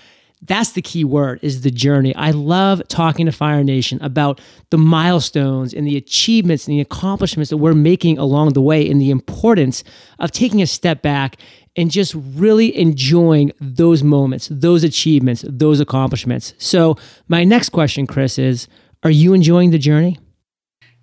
that's 0.42 0.72
the 0.72 0.82
key 0.82 1.04
word 1.04 1.40
is 1.42 1.62
the 1.62 1.72
journey. 1.72 2.16
I 2.16 2.32
love 2.32 2.82
talking 2.88 3.26
to 3.26 3.32
Fire 3.32 3.64
Nation 3.64 4.02
about 4.02 4.40
the 4.70 4.78
milestones 4.78 5.74
and 5.74 5.86
the 5.86 5.98
achievements 5.98 6.66
and 6.66 6.78
the 6.78 6.82
accomplishments 6.82 7.50
that 7.50 7.58
we're 7.58 7.74
making 7.74 8.18
along 8.18 8.54
the 8.54 8.62
way 8.62 8.90
and 8.90 9.02
the 9.02 9.12
importance 9.12 9.84
of 10.18 10.32
taking 10.32 10.62
a 10.62 10.68
step 10.68 11.02
back 11.02 11.38
and 11.80 11.90
just 11.90 12.14
really 12.14 12.78
enjoying 12.78 13.54
those 13.62 14.04
moments, 14.04 14.50
those 14.52 14.84
achievements, 14.84 15.46
those 15.48 15.80
accomplishments. 15.80 16.54
So, 16.58 16.98
my 17.30 17.46
next 17.46 17.70
question, 17.70 18.06
Kris, 18.06 18.38
is 18.38 18.68
Are 19.04 19.10
you 19.10 19.34
enjoying 19.34 19.72
the 19.72 19.78
journey? 19.78 20.20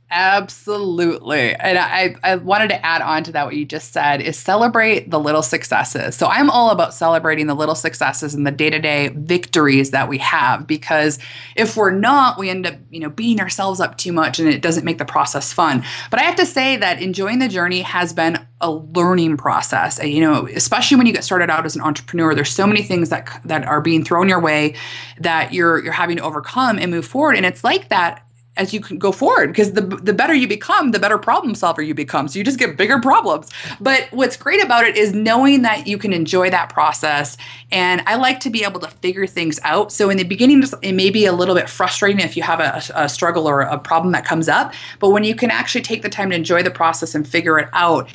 Absolutely. 0.08 1.52
And 1.56 1.78
I, 1.78 2.14
I 2.22 2.36
wanted 2.36 2.68
to 2.68 2.86
add 2.86 3.02
on 3.02 3.24
to 3.24 3.32
that 3.32 3.44
what 3.44 3.56
you 3.56 3.64
just 3.64 3.92
said 3.92 4.20
is 4.20 4.38
celebrate 4.38 5.10
the 5.10 5.18
little 5.18 5.42
successes. 5.42 6.14
So 6.14 6.28
I'm 6.28 6.48
all 6.48 6.70
about 6.70 6.94
celebrating 6.94 7.48
the 7.48 7.54
little 7.54 7.74
successes 7.74 8.32
and 8.32 8.46
the 8.46 8.52
day-to-day 8.52 9.08
victories 9.16 9.90
that 9.90 10.08
we 10.08 10.18
have 10.18 10.64
because 10.64 11.18
if 11.56 11.76
we're 11.76 11.90
not, 11.90 12.38
we 12.38 12.50
end 12.50 12.66
up, 12.66 12.74
you 12.88 13.00
know, 13.00 13.10
beating 13.10 13.40
ourselves 13.40 13.80
up 13.80 13.98
too 13.98 14.12
much 14.12 14.38
and 14.38 14.48
it 14.48 14.62
doesn't 14.62 14.84
make 14.84 14.98
the 14.98 15.04
process 15.04 15.52
fun. 15.52 15.84
But 16.10 16.20
I 16.20 16.22
have 16.22 16.36
to 16.36 16.46
say 16.46 16.76
that 16.76 17.02
enjoying 17.02 17.40
the 17.40 17.48
journey 17.48 17.80
has 17.80 18.12
been 18.12 18.45
a 18.60 18.70
learning 18.70 19.36
process. 19.36 20.02
You 20.02 20.20
know, 20.20 20.46
especially 20.54 20.96
when 20.96 21.06
you 21.06 21.12
get 21.12 21.24
started 21.24 21.50
out 21.50 21.66
as 21.66 21.76
an 21.76 21.82
entrepreneur, 21.82 22.34
there's 22.34 22.52
so 22.52 22.66
many 22.66 22.82
things 22.82 23.10
that 23.10 23.40
that 23.44 23.64
are 23.64 23.80
being 23.80 24.04
thrown 24.04 24.28
your 24.28 24.40
way 24.40 24.74
that 25.20 25.52
you're 25.52 25.82
you're 25.82 25.92
having 25.92 26.16
to 26.16 26.22
overcome 26.22 26.78
and 26.78 26.90
move 26.90 27.06
forward. 27.06 27.36
And 27.36 27.44
it's 27.44 27.64
like 27.64 27.88
that 27.88 28.26
as 28.56 28.72
you 28.72 28.80
can 28.80 28.98
go 28.98 29.12
forward 29.12 29.48
because 29.48 29.72
the 29.72 29.82
the 29.82 30.12
better 30.12 30.34
you 30.34 30.48
become 30.48 30.90
the 30.92 30.98
better 30.98 31.18
problem 31.18 31.54
solver 31.54 31.82
you 31.82 31.94
become. 31.94 32.28
So 32.28 32.38
you 32.38 32.44
just 32.44 32.58
get 32.58 32.76
bigger 32.76 33.00
problems. 33.00 33.50
But 33.80 34.08
what's 34.10 34.36
great 34.36 34.62
about 34.62 34.84
it 34.84 34.96
is 34.96 35.12
knowing 35.12 35.62
that 35.62 35.86
you 35.86 35.98
can 35.98 36.12
enjoy 36.12 36.50
that 36.50 36.70
process. 36.70 37.36
And 37.70 38.02
i 38.06 38.16
like 38.16 38.40
to 38.40 38.50
be 38.50 38.64
able 38.64 38.80
to 38.80 38.88
figure 38.88 39.26
things 39.26 39.60
out. 39.62 39.92
So 39.92 40.10
in 40.10 40.16
the 40.16 40.24
beginning 40.24 40.64
it 40.82 40.92
may 40.92 41.10
be 41.10 41.26
a 41.26 41.32
little 41.32 41.54
bit 41.54 41.68
frustrating 41.68 42.20
if 42.20 42.36
you 42.36 42.42
have 42.42 42.60
a, 42.60 42.82
a 42.94 43.08
struggle 43.08 43.46
or 43.46 43.60
a 43.60 43.78
problem 43.78 44.12
that 44.12 44.24
comes 44.24 44.48
up. 44.48 44.72
But 45.00 45.10
when 45.10 45.24
you 45.24 45.34
can 45.34 45.50
actually 45.50 45.82
take 45.82 46.02
the 46.02 46.08
time 46.08 46.30
to 46.30 46.36
enjoy 46.36 46.62
the 46.62 46.70
process 46.70 47.14
and 47.14 47.28
figure 47.28 47.58
it 47.58 47.68
out 47.72 48.08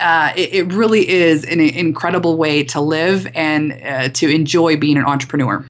uh, 0.00 0.32
it, 0.36 0.52
it, 0.52 0.72
really 0.72 1.08
is 1.08 1.44
an 1.44 1.60
incredible 1.60 2.36
way 2.36 2.64
to 2.64 2.80
live 2.80 3.26
and 3.34 3.72
uh, 3.72 4.08
to 4.10 4.28
enjoy 4.28 4.76
being 4.76 4.96
an 4.96 5.04
entrepreneur. 5.04 5.66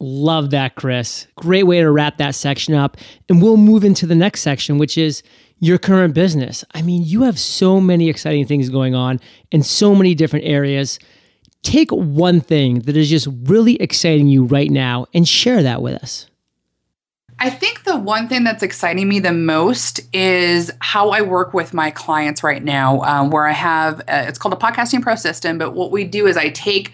Love 0.00 0.50
that, 0.50 0.76
Kris. 0.76 1.26
Great 1.36 1.64
way 1.64 1.80
to 1.80 1.90
wrap 1.90 2.16
that 2.16 2.34
section 2.34 2.74
up. 2.74 2.96
And 3.28 3.42
we'll 3.42 3.58
move 3.58 3.84
into 3.84 4.06
the 4.06 4.14
next 4.14 4.40
section, 4.40 4.78
which 4.78 4.96
is 4.96 5.22
your 5.58 5.76
current 5.76 6.14
business. 6.14 6.64
I 6.74 6.80
mean, 6.80 7.02
you 7.04 7.22
have 7.22 7.38
so 7.38 7.80
many 7.80 8.08
exciting 8.08 8.46
things 8.46 8.70
going 8.70 8.94
on 8.94 9.20
in 9.50 9.62
so 9.62 9.94
many 9.94 10.14
different 10.14 10.46
areas. 10.46 10.98
Take 11.62 11.90
one 11.90 12.40
thing 12.40 12.80
that 12.80 12.96
is 12.96 13.10
just 13.10 13.28
really 13.44 13.76
exciting 13.76 14.28
you 14.28 14.44
right 14.44 14.70
now 14.70 15.06
and 15.12 15.28
share 15.28 15.62
that 15.62 15.82
with 15.82 15.94
us. 16.02 16.29
I 17.42 17.48
think 17.48 17.84
the 17.84 17.96
one 17.96 18.28
thing 18.28 18.44
that's 18.44 18.62
exciting 18.62 19.08
me 19.08 19.18
the 19.18 19.32
most 19.32 20.00
is 20.12 20.70
how 20.80 21.08
I 21.08 21.22
work 21.22 21.54
with 21.54 21.72
my 21.72 21.90
clients 21.90 22.44
right 22.44 22.62
now, 22.62 23.00
um, 23.00 23.30
where 23.30 23.46
I 23.46 23.52
have 23.52 24.00
uh, 24.00 24.24
it's 24.28 24.38
called 24.38 24.52
a 24.52 24.58
podcasting 24.58 25.00
pro 25.00 25.14
system. 25.14 25.56
But 25.56 25.72
what 25.72 25.90
we 25.90 26.04
do 26.04 26.26
is 26.26 26.36
I 26.36 26.50
take 26.50 26.92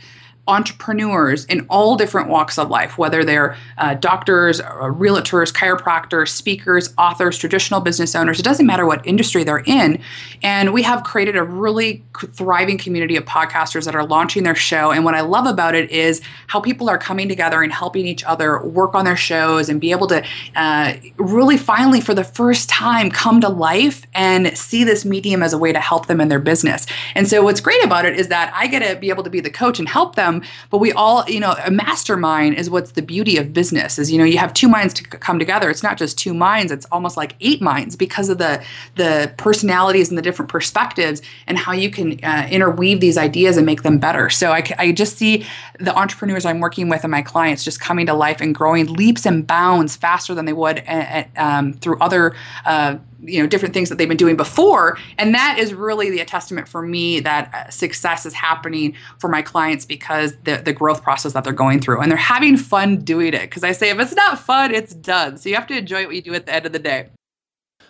entrepreneurs 0.49 1.45
in 1.47 1.67
all 1.69 1.97
different 1.97 2.29
walks 2.29 2.59
of 2.59 2.71
life, 2.71 2.99
whether 2.99 3.25
they're 3.25 3.57
uh, 3.79 3.95
doctors, 3.95 4.61
uh, 4.61 4.73
realtors, 4.83 5.53
chiropractors, 5.53 6.29
speakers, 6.29 6.95
authors, 6.97 7.37
traditional 7.37 7.81
business 7.81 8.15
owners. 8.15 8.39
It 8.39 8.45
doesn't 8.45 8.67
matter 8.67 8.87
what 8.87 9.07
industry 9.07 9.45
they're 9.45 9.65
in. 9.67 10.01
And 10.43 10.73
we 10.73 10.83
have 10.83 11.03
created 11.03 11.37
a 11.37 11.43
really 11.43 12.05
thriving 12.33 12.79
community 12.79 13.17
of 13.17 13.25
podcasters 13.25 13.85
that 13.85 13.95
are 13.95 14.07
launching 14.07 14.45
their 14.45 14.55
show. 14.55 14.93
And 14.93 15.05
what 15.05 15.15
I 15.15 15.21
love 15.21 15.47
about 15.47 15.75
it 15.75 15.91
is 15.91 16.21
how 16.47 16.61
people 16.61 16.89
are 16.89 16.99
coming 16.99 17.29
together 17.29 17.63
and 17.63 17.73
helping 17.73 18.07
each 18.07 18.25
other 18.25 18.63
work 18.63 18.95
on 18.95 19.05
their 19.05 19.17
shows 19.17 19.69
and 19.69 19.81
be 19.81 19.91
able 19.91 20.07
to 20.09 20.25
uh, 20.55 20.95
really 21.17 21.57
finally, 21.57 22.01
for 22.01 22.15
the 22.15 22.25
first 22.25 22.69
time, 22.69 23.11
come 23.11 23.41
to 23.41 23.49
life 23.49 24.07
and 24.15 24.57
see 24.57 24.85
this 24.85 25.05
medium 25.05 25.43
as 25.43 25.53
a 25.53 25.59
way 25.59 25.73
to 25.73 25.81
help 25.81 26.07
them 26.07 26.21
in 26.21 26.29
their 26.29 26.39
business. 26.39 26.87
And 27.15 27.29
so, 27.29 27.43
what's 27.43 27.61
great 27.61 27.85
about 27.85 28.05
it 28.05 28.19
is 28.19 28.29
that 28.29 28.53
I 28.55 28.67
get 28.67 28.81
to 28.81 28.99
be 28.99 29.09
able 29.09 29.25
to 29.25 29.31
be 29.31 29.41
the 29.41 29.51
coach 29.51 29.79
and 29.79 29.89
help 29.89 30.15
them 30.15 30.36
but 30.71 30.79
we 30.79 30.93
all 30.93 31.29
you 31.29 31.41
know 31.41 31.55
a 31.65 31.71
mastermind 31.71 32.55
is 32.55 32.71
what's 32.71 32.93
the 32.93 33.03
beauty 33.03 33.37
of 33.37 33.53
business 33.53 33.99
is 33.99 34.11
you 34.11 34.19
know 34.19 34.25
you 34.25 34.39
have 34.39 34.53
two 34.55 34.69
minds 34.69 34.95
to 34.95 35.05
come 35.05 35.39
together. 35.39 35.71
It's 35.71 35.83
not 35.83 35.99
just 35.99 36.19
two 36.19 36.35
minds 36.35 36.73
it's 36.73 36.87
almost 36.87 37.17
like 37.17 37.35
eight 37.41 37.63
minds 37.63 37.97
because 37.97 38.29
of 38.29 38.39
the 38.39 38.63
the 38.95 39.33
personalities 39.37 40.09
and 40.09 40.19
the 40.19 40.23
different 40.23 40.51
perspectives 40.51 41.23
and 41.47 41.59
how 41.59 41.73
you 41.73 41.91
can 41.91 42.23
uh, 42.25 42.49
interweave 42.51 43.01
these 43.01 43.19
ideas 43.19 43.57
and 43.57 43.67
make 43.67 43.83
them 43.83 43.99
better. 43.99 44.31
So 44.31 44.53
I, 44.53 44.65
I 44.79 44.93
just 44.93 45.17
see 45.17 45.47
the 45.79 45.95
entrepreneurs 45.97 46.45
i'm 46.45 46.61
working 46.61 46.89
with 46.89 47.05
and 47.05 47.11
my 47.11 47.23
clients 47.23 47.65
just 47.65 47.81
coming 47.81 48.07
to 48.07 48.15
life 48.15 48.41
and 48.41 48.55
growing 48.55 48.87
leaps 48.93 49.27
and 49.27 49.47
bounds 49.47 49.97
faster 49.97 50.35
than 50.35 50.45
they 50.45 50.53
would 50.53 50.79
at, 50.79 50.87
at, 50.87 51.31
um, 51.37 51.73
through 51.75 51.99
other 51.99 52.35
uh, 52.65 52.97
you 53.23 53.41
know 53.41 53.47
different 53.47 53.75
things 53.75 53.89
that 53.89 53.99
they've 53.99 54.09
been 54.09 54.17
doing 54.17 54.37
before 54.37 54.99
and 55.19 55.35
that 55.35 55.59
is 55.59 55.73
really 55.75 56.11
the 56.11 56.25
testament 56.25 56.69
for 56.69 56.83
me 56.83 57.21
that 57.21 57.53
uh, 57.55 57.71
success 57.71 58.27
is 58.27 58.35
happening 58.35 58.95
for 59.19 59.29
my 59.29 59.43
clients 59.43 59.85
because 59.85 60.37
the, 60.45 60.57
the 60.57 60.73
growth 60.73 61.03
process 61.03 61.33
that 61.33 61.45
they're 61.45 61.53
going 61.53 61.81
through 61.81 62.01
and 62.01 62.11
they're 62.11 62.19
having 62.19 62.57
fun 62.57 62.97
doing 62.99 63.35
it 63.35 63.43
because 63.43 63.65
i 63.65 63.73
say 63.73 63.91
if 63.91 63.99
it's 63.99 64.15
not 64.15 64.39
fun 64.39 64.75
it's 64.75 64.95
done 64.95 65.37
so 65.37 65.49
you 65.49 65.55
have 65.55 65.67
to 65.67 65.77
enjoy 65.77 66.05
what 66.07 66.15
you 66.15 66.23
do 66.23 66.35
at 66.35 66.47
the 66.47 66.55
end 66.55 66.67
of 66.67 66.73
the 66.73 66.79
day 66.79 67.09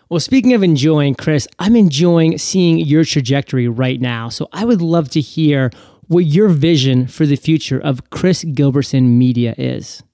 well, 0.09 0.21
speaking 0.21 0.53
of 0.53 0.62
enjoying, 0.62 1.17
Kris, 1.17 1.49
I'm 1.59 1.75
enjoying 1.75 2.39
seeing 2.39 2.79
your 2.79 3.05
trajectory 3.05 3.67
right 3.67 4.01
now. 4.01 4.29
So 4.29 4.49
I 4.53 4.65
would 4.65 4.81
love 4.81 5.11
to 5.11 5.21
hear 5.21 5.73
what 6.07 6.27
your 6.27 6.49
vision 6.49 7.09
for 7.09 7.27
the 7.27 7.35
future 7.35 7.81
of 7.81 8.09
Kris 8.11 8.45
Gilbertson 8.45 9.19
Media 9.19 9.57
is. 9.59 10.05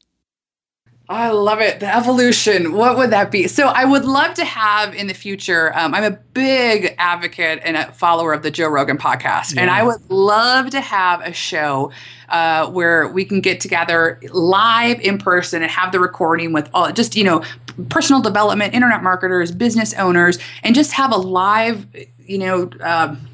I 1.12 1.30
love 1.30 1.60
it. 1.60 1.80
The 1.80 1.94
evolution. 1.94 2.72
What 2.72 2.96
would 2.96 3.10
that 3.10 3.30
be? 3.30 3.46
So 3.46 3.68
I 3.68 3.84
would 3.84 4.04
love 4.04 4.34
to 4.34 4.44
have 4.44 4.94
in 4.94 5.08
the 5.08 5.14
future. 5.14 5.76
Um, 5.76 5.94
I'm 5.94 6.04
a 6.04 6.10
big 6.10 6.94
advocate 6.98 7.60
and 7.64 7.76
a 7.76 7.92
follower 7.92 8.32
of 8.32 8.42
the 8.42 8.50
Joe 8.50 8.68
Rogan 8.68 8.96
podcast, 8.96 9.54
yeah. 9.54 9.62
and 9.62 9.70
I 9.70 9.82
would 9.82 10.10
love 10.10 10.70
to 10.70 10.80
have 10.80 11.20
a 11.20 11.32
show 11.32 11.92
uh, 12.30 12.70
where 12.70 13.08
we 13.08 13.24
can 13.26 13.40
get 13.40 13.60
together 13.60 14.18
live 14.30 15.00
in 15.00 15.18
person 15.18 15.62
and 15.62 15.70
have 15.70 15.92
the 15.92 16.00
recording 16.00 16.52
with 16.52 16.70
all 16.72 16.90
just 16.92 17.14
you 17.14 17.24
know 17.24 17.44
personal 17.90 18.22
development, 18.22 18.72
internet 18.72 19.02
marketers, 19.02 19.52
business 19.52 19.92
owners, 19.94 20.38
and 20.62 20.74
just 20.74 20.92
have 20.92 21.12
a 21.12 21.18
live 21.18 21.86
you 22.18 22.38
know. 22.38 22.70
Um, 22.80 23.28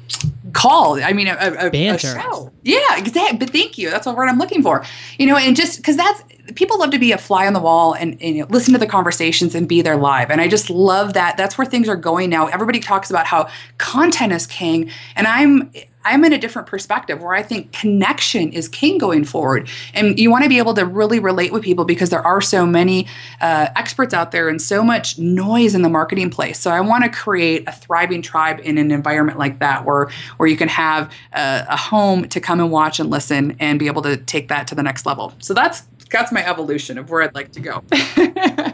call. 0.53 1.01
I 1.01 1.13
mean, 1.13 1.27
a, 1.27 1.33
a, 1.33 1.69
a, 1.69 1.97
show. 1.97 2.51
Yeah, 2.63 2.97
exactly. 2.97 3.37
But 3.37 3.49
thank 3.51 3.77
you. 3.77 3.89
That's 3.89 4.05
what 4.05 4.15
word 4.15 4.27
I'm 4.27 4.37
looking 4.37 4.61
for. 4.61 4.85
You 5.17 5.27
know, 5.27 5.37
and 5.37 5.55
just 5.55 5.77
because 5.77 5.97
that's 5.97 6.23
people 6.55 6.79
love 6.79 6.91
to 6.91 6.99
be 6.99 7.11
a 7.11 7.17
fly 7.17 7.47
on 7.47 7.53
the 7.53 7.59
wall 7.59 7.93
and, 7.93 8.13
and 8.21 8.35
you 8.35 8.41
know, 8.41 8.47
listen 8.49 8.73
to 8.73 8.79
the 8.79 8.87
conversations 8.87 9.55
and 9.55 9.67
be 9.67 9.81
there 9.81 9.97
live. 9.97 10.31
And 10.31 10.41
I 10.41 10.47
just 10.47 10.69
love 10.69 11.13
that. 11.13 11.37
That's 11.37 11.57
where 11.57 11.65
things 11.65 11.87
are 11.87 11.95
going 11.95 12.29
now. 12.29 12.47
Everybody 12.47 12.79
talks 12.79 13.09
about 13.09 13.25
how 13.25 13.49
content 13.77 14.33
is 14.33 14.47
king, 14.47 14.89
and 15.15 15.27
I'm 15.27 15.71
I'm 16.05 16.23
in 16.23 16.31
a 16.31 16.37
different 16.37 16.67
perspective 16.67 17.21
where 17.21 17.33
I 17.33 17.43
think 17.43 17.73
connection 17.73 18.53
is 18.53 18.69
king 18.69 18.97
going 18.97 19.25
forward. 19.25 19.69
And 19.93 20.17
you 20.17 20.31
want 20.31 20.43
to 20.43 20.49
be 20.49 20.57
able 20.57 20.73
to 20.75 20.85
really 20.85 21.19
relate 21.19 21.51
with 21.51 21.63
people 21.63 21.83
because 21.83 22.09
there 22.09 22.25
are 22.25 22.41
so 22.41 22.65
many 22.65 23.05
uh, 23.41 23.67
experts 23.75 24.13
out 24.13 24.31
there 24.31 24.47
and 24.47 24.61
so 24.61 24.83
much 24.83 25.19
noise 25.19 25.75
in 25.75 25.81
the 25.81 25.89
marketing 25.89 26.29
place. 26.29 26.59
So 26.59 26.71
I 26.71 26.79
want 26.81 27.03
to 27.03 27.09
create 27.09 27.67
a 27.67 27.71
thriving 27.71 28.21
tribe 28.21 28.61
in 28.63 28.77
an 28.77 28.91
environment 28.91 29.37
like 29.37 29.59
that 29.59 29.85
where 29.85 30.09
where 30.37 30.47
you 30.47 30.57
can 30.57 30.69
have 30.69 31.11
a, 31.33 31.65
a 31.69 31.77
home 31.77 32.27
to 32.29 32.39
come 32.39 32.59
and 32.59 32.71
watch 32.71 32.99
and 32.99 33.09
listen 33.09 33.55
and 33.59 33.77
be 33.77 33.87
able 33.87 34.01
to 34.03 34.17
take 34.17 34.47
that 34.47 34.67
to 34.67 34.75
the 34.75 34.83
next 34.83 35.05
level. 35.05 35.33
So 35.39 35.53
that's 35.53 35.83
that's 36.09 36.31
my 36.31 36.45
evolution 36.45 36.97
of 36.97 37.09
where 37.09 37.21
I'd 37.21 37.35
like 37.35 37.51
to 37.51 37.59
go. 37.59 37.83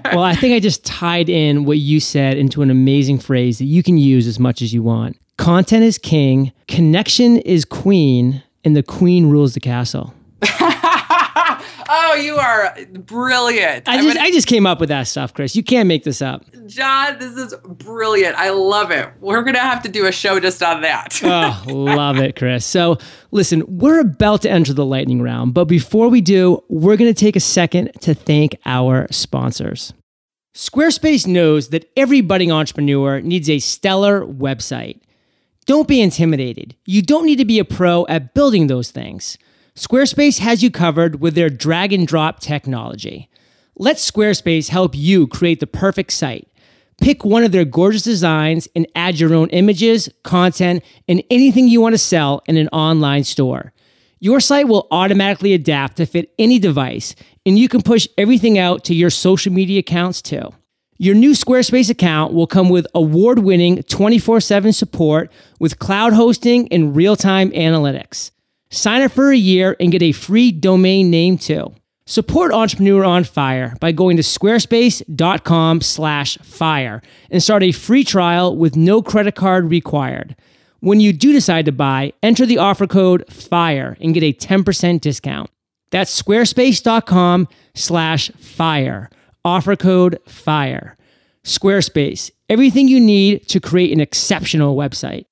well, 0.06 0.24
I 0.24 0.36
think 0.36 0.54
I 0.54 0.60
just 0.60 0.86
tied 0.86 1.28
in 1.28 1.66
what 1.66 1.80
you 1.80 2.00
said 2.00 2.38
into 2.38 2.62
an 2.62 2.72
amazing 2.72 3.20
phrase 3.20 3.58
that 3.58 3.66
you 3.66 3.84
can 3.84 3.98
use 3.98 4.28
as 4.28 4.40
much 4.40 4.62
as 4.62 4.74
you 4.74 4.84
want. 4.84 5.18
Content 5.38 5.84
is 5.84 5.98
king, 5.98 6.54
connection 6.68 7.38
is 7.38 7.66
queen, 7.66 8.42
and 8.64 8.76
the 8.76 8.84
queen 8.84 9.30
rules 9.30 9.54
the 9.54 9.60
castle. 9.60 10.14
oh, 11.90 12.20
you 12.22 12.38
are 12.38 12.76
brilliant. 12.94 13.88
I 13.88 14.02
just, 14.02 14.18
I 14.18 14.32
just 14.32 14.48
came 14.48 14.66
up 14.66 14.80
with 14.80 14.90
that 14.90 15.04
stuff, 15.08 15.34
Kris. 15.34 15.56
You 15.56 15.64
can't 15.64 15.88
make 15.88 16.04
this 16.04 16.22
up. 16.22 16.46
John, 16.68 17.20
this 17.20 17.36
is 17.36 17.54
brilliant. 17.66 18.36
I 18.38 18.50
love 18.52 18.92
it. 18.92 19.10
We're 19.20 19.42
going 19.44 19.56
to 19.56 19.60
have 19.60 19.84
to 19.84 19.90
do 19.90 20.06
a 20.06 20.12
show 20.12 20.40
just 20.40 20.64
on 20.64 20.82
that. 20.82 21.20
oh, 21.24 21.64
love 21.68 22.18
it, 22.18 22.36
Kris. 22.36 22.66
So, 22.66 22.98
listen, 23.32 23.64
we're 23.68 24.00
about 24.00 24.42
to 24.44 24.50
enter 24.50 24.74
the 24.74 24.86
lightning 24.86 25.22
round, 25.22 25.54
but 25.54 25.66
before 25.66 26.10
we 26.10 26.22
do, 26.22 26.64
we're 26.70 26.98
going 26.98 27.14
to 27.14 27.20
take 27.20 27.36
a 27.36 27.42
second 27.42 27.92
to 28.02 28.14
thank 28.14 28.56
our 28.66 29.08
sponsors. 29.12 29.94
Squarespace 30.56 31.28
knows 31.28 31.70
that 31.70 31.92
every 31.98 32.22
budding 32.22 32.52
entrepreneur 32.52 33.20
needs 33.20 33.50
a 33.50 33.60
stellar 33.60 34.26
website. 34.26 35.02
Don't 35.66 35.88
be 35.88 36.00
intimidated. 36.00 36.76
You 36.86 37.02
don't 37.02 37.26
need 37.26 37.38
to 37.38 37.46
be 37.46 37.58
a 37.58 37.66
pro 37.66 38.06
at 38.08 38.36
building 38.36 38.68
those 38.68 38.92
things. 38.92 39.38
Squarespace 39.76 40.40
has 40.40 40.62
you 40.62 40.70
covered 40.70 41.20
with 41.20 41.34
their 41.34 41.50
drag 41.50 41.92
and 41.92 42.08
drop 42.08 42.40
technology. 42.40 43.30
Let 43.76 43.98
Squarespace 43.98 44.70
help 44.70 44.96
you 44.96 45.26
create 45.28 45.60
the 45.60 45.68
perfect 45.68 46.14
site. 46.14 46.48
Pick 47.02 47.26
one 47.26 47.44
of 47.44 47.52
their 47.52 47.66
gorgeous 47.66 48.04
designs 48.04 48.68
and 48.76 48.88
add 48.96 49.20
your 49.20 49.34
own 49.34 49.50
images, 49.50 50.08
content, 50.24 50.84
and 51.08 51.24
anything 51.30 51.68
you 51.68 51.82
want 51.82 51.94
to 51.94 52.00
sell 52.00 52.42
in 52.46 52.58
an 52.58 52.70
online 52.70 53.24
store. 53.24 53.74
Your 54.20 54.40
site 54.40 54.68
will 54.68 54.88
automatically 54.92 55.54
adapt 55.54 55.98
to 55.98 56.06
fit 56.06 56.34
any 56.40 56.58
device, 56.58 57.16
and 57.46 57.60
you 57.60 57.68
can 57.68 57.82
push 57.82 58.08
everything 58.18 58.58
out 58.58 58.84
to 58.86 58.96
your 58.96 59.10
social 59.10 59.52
media 59.52 59.80
accounts 59.80 60.22
too. 60.22 60.54
Your 60.98 61.14
new 61.14 61.32
Squarespace 61.32 61.90
account 61.90 62.34
will 62.34 62.48
come 62.48 62.70
with 62.70 62.88
award 62.96 63.40
winning 63.40 63.84
24 63.84 64.40
7 64.40 64.72
support 64.72 65.30
with 65.60 65.78
cloud 65.78 66.14
hosting 66.14 66.72
and 66.72 66.96
real 66.96 67.18
time 67.18 67.52
analytics. 67.52 68.32
Sign 68.70 69.02
up 69.02 69.12
for 69.12 69.30
a 69.30 69.38
year 69.38 69.76
and 69.80 69.92
get 69.92 70.02
a 70.02 70.14
free 70.14 70.54
domain 70.54 71.10
name 71.10 71.38
too. 71.38 71.74
Support 72.08 72.54
Entrepreneur 72.54 73.04
on 73.04 73.26
Fire 73.26 73.76
by 73.82 73.92
going 73.92 74.16
to 74.16 74.24
squarespace.com 74.24 75.82
slash 75.82 76.38
fire 76.38 77.02
and 77.30 77.44
start 77.44 77.64
a 77.64 77.74
free 77.74 78.06
trial 78.06 78.56
with 78.56 78.78
no 78.78 79.02
credit 79.02 79.36
card 79.36 79.70
required. 79.70 80.38
When 80.80 81.00
you 81.00 81.14
do 81.14 81.32
decide 81.34 81.66
to 81.66 81.72
buy, 81.72 82.14
enter 82.22 82.46
the 82.46 82.60
offer 82.60 82.86
code 82.88 83.26
FIRE 83.30 83.98
and 84.00 84.14
get 84.14 84.24
a 84.24 84.32
10% 84.32 85.02
discount. 85.02 85.50
That's 85.90 86.22
squarespace.com/fire. 86.22 89.10
Offer 89.46 89.76
code 89.76 90.20
FIRE. 90.28 90.98
Squarespace, 91.44 92.32
everything 92.50 92.88
you 92.88 93.00
need 93.00 93.48
to 93.50 93.60
create 93.60 93.94
an 93.94 94.02
exceptional 94.02 94.76
website. 94.76 95.26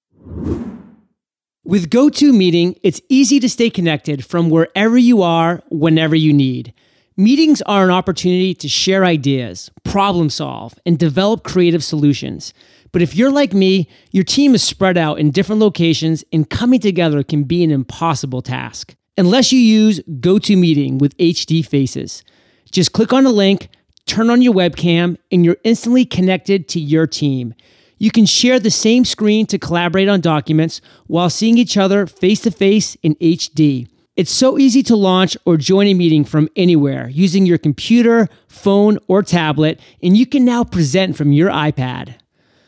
With 1.66 1.90
GoToMeeting, 1.90 2.78
it's 2.84 3.02
easy 3.10 3.40
to 3.40 3.50
stay 3.50 3.72
connected 3.72 4.24
from 4.24 4.52
wherever 4.52 5.00
you 5.00 5.24
are, 5.24 5.64
whenever 5.72 6.16
you 6.16 6.32
need. 6.32 6.76
Meetings 7.18 7.64
are 7.64 7.86
an 7.86 7.90
opportunity 7.90 8.54
to 8.54 8.70
share 8.70 9.04
ideas, 9.04 9.72
problem 9.84 10.30
solve, 10.30 10.76
and 10.86 11.00
develop 11.00 11.44
creative 11.44 11.84
solutions. 11.84 12.54
But 12.92 13.02
if 13.02 13.16
you're 13.16 13.32
like 13.32 13.54
me, 13.54 13.90
your 14.12 14.24
team 14.24 14.54
is 14.54 14.62
spread 14.62 14.96
out 14.96 15.18
in 15.18 15.32
different 15.32 15.60
locations, 15.60 16.24
and 16.32 16.48
coming 16.48 16.80
together 16.80 17.24
can 17.24 17.46
be 17.46 17.64
an 17.64 17.72
impossible 17.72 18.44
task. 18.44 18.94
Unless 19.18 19.52
you 19.52 19.60
use 19.60 20.02
GoToMeeting 20.02 21.00
with 21.00 21.18
HD 21.18 21.66
Faces. 21.66 22.24
Just 22.72 22.94
click 22.94 23.12
on 23.12 23.26
a 23.26 23.32
link, 23.32 23.70
turn 24.06 24.30
on 24.30 24.42
your 24.42 24.54
webcam, 24.54 25.18
and 25.32 25.46
you're 25.46 25.58
instantly 25.64 26.06
connected 26.06 26.68
to 26.70 26.80
your 26.80 27.08
team. 27.08 27.54
You 27.98 28.12
can 28.12 28.26
share 28.26 28.60
the 28.60 28.72
same 28.72 29.06
screen 29.06 29.46
to 29.48 29.58
collaborate 29.58 30.10
on 30.10 30.20
documents 30.20 30.82
while 31.08 31.30
seeing 31.30 31.58
each 31.58 31.78
other 31.78 32.06
face 32.06 32.42
to 32.42 32.52
face 32.52 32.96
in 33.02 33.16
HD. 33.16 33.88
It's 34.16 34.32
so 34.32 34.60
easy 34.60 34.84
to 34.84 34.96
launch 34.96 35.36
or 35.46 35.58
join 35.58 35.88
a 35.88 35.94
meeting 35.94 36.24
from 36.24 36.50
anywhere 36.56 37.10
using 37.10 37.46
your 37.46 37.58
computer, 37.58 38.28
phone, 38.48 39.00
or 39.08 39.24
tablet, 39.24 39.80
and 40.04 40.16
you 40.16 40.26
can 40.26 40.46
now 40.46 40.64
present 40.64 41.16
from 41.16 41.32
your 41.32 41.50
iPad. 41.50 42.16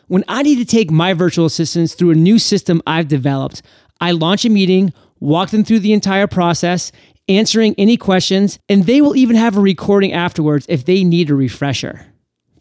When 0.07 0.23
I 0.27 0.41
need 0.41 0.55
to 0.55 0.65
take 0.65 0.89
my 0.89 1.13
virtual 1.13 1.45
assistants 1.45 1.93
through 1.93 2.11
a 2.11 2.15
new 2.15 2.39
system 2.39 2.81
I've 2.87 3.07
developed, 3.07 3.61
I 4.01 4.11
launch 4.11 4.45
a 4.45 4.49
meeting, 4.49 4.93
walk 5.19 5.49
them 5.49 5.63
through 5.63 5.79
the 5.79 5.93
entire 5.93 6.27
process, 6.27 6.91
answering 7.27 7.75
any 7.77 7.97
questions, 7.97 8.59
and 8.69 8.83
they 8.83 9.01
will 9.01 9.15
even 9.15 9.35
have 9.35 9.57
a 9.57 9.61
recording 9.61 10.13
afterwards 10.13 10.65
if 10.69 10.85
they 10.85 11.03
need 11.03 11.29
a 11.29 11.35
refresher. 11.35 12.07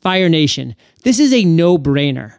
Fire 0.01 0.29
Nation, 0.29 0.77
this 1.03 1.19
is 1.19 1.33
a 1.33 1.45
no 1.45 1.79
brainer. 1.79 2.39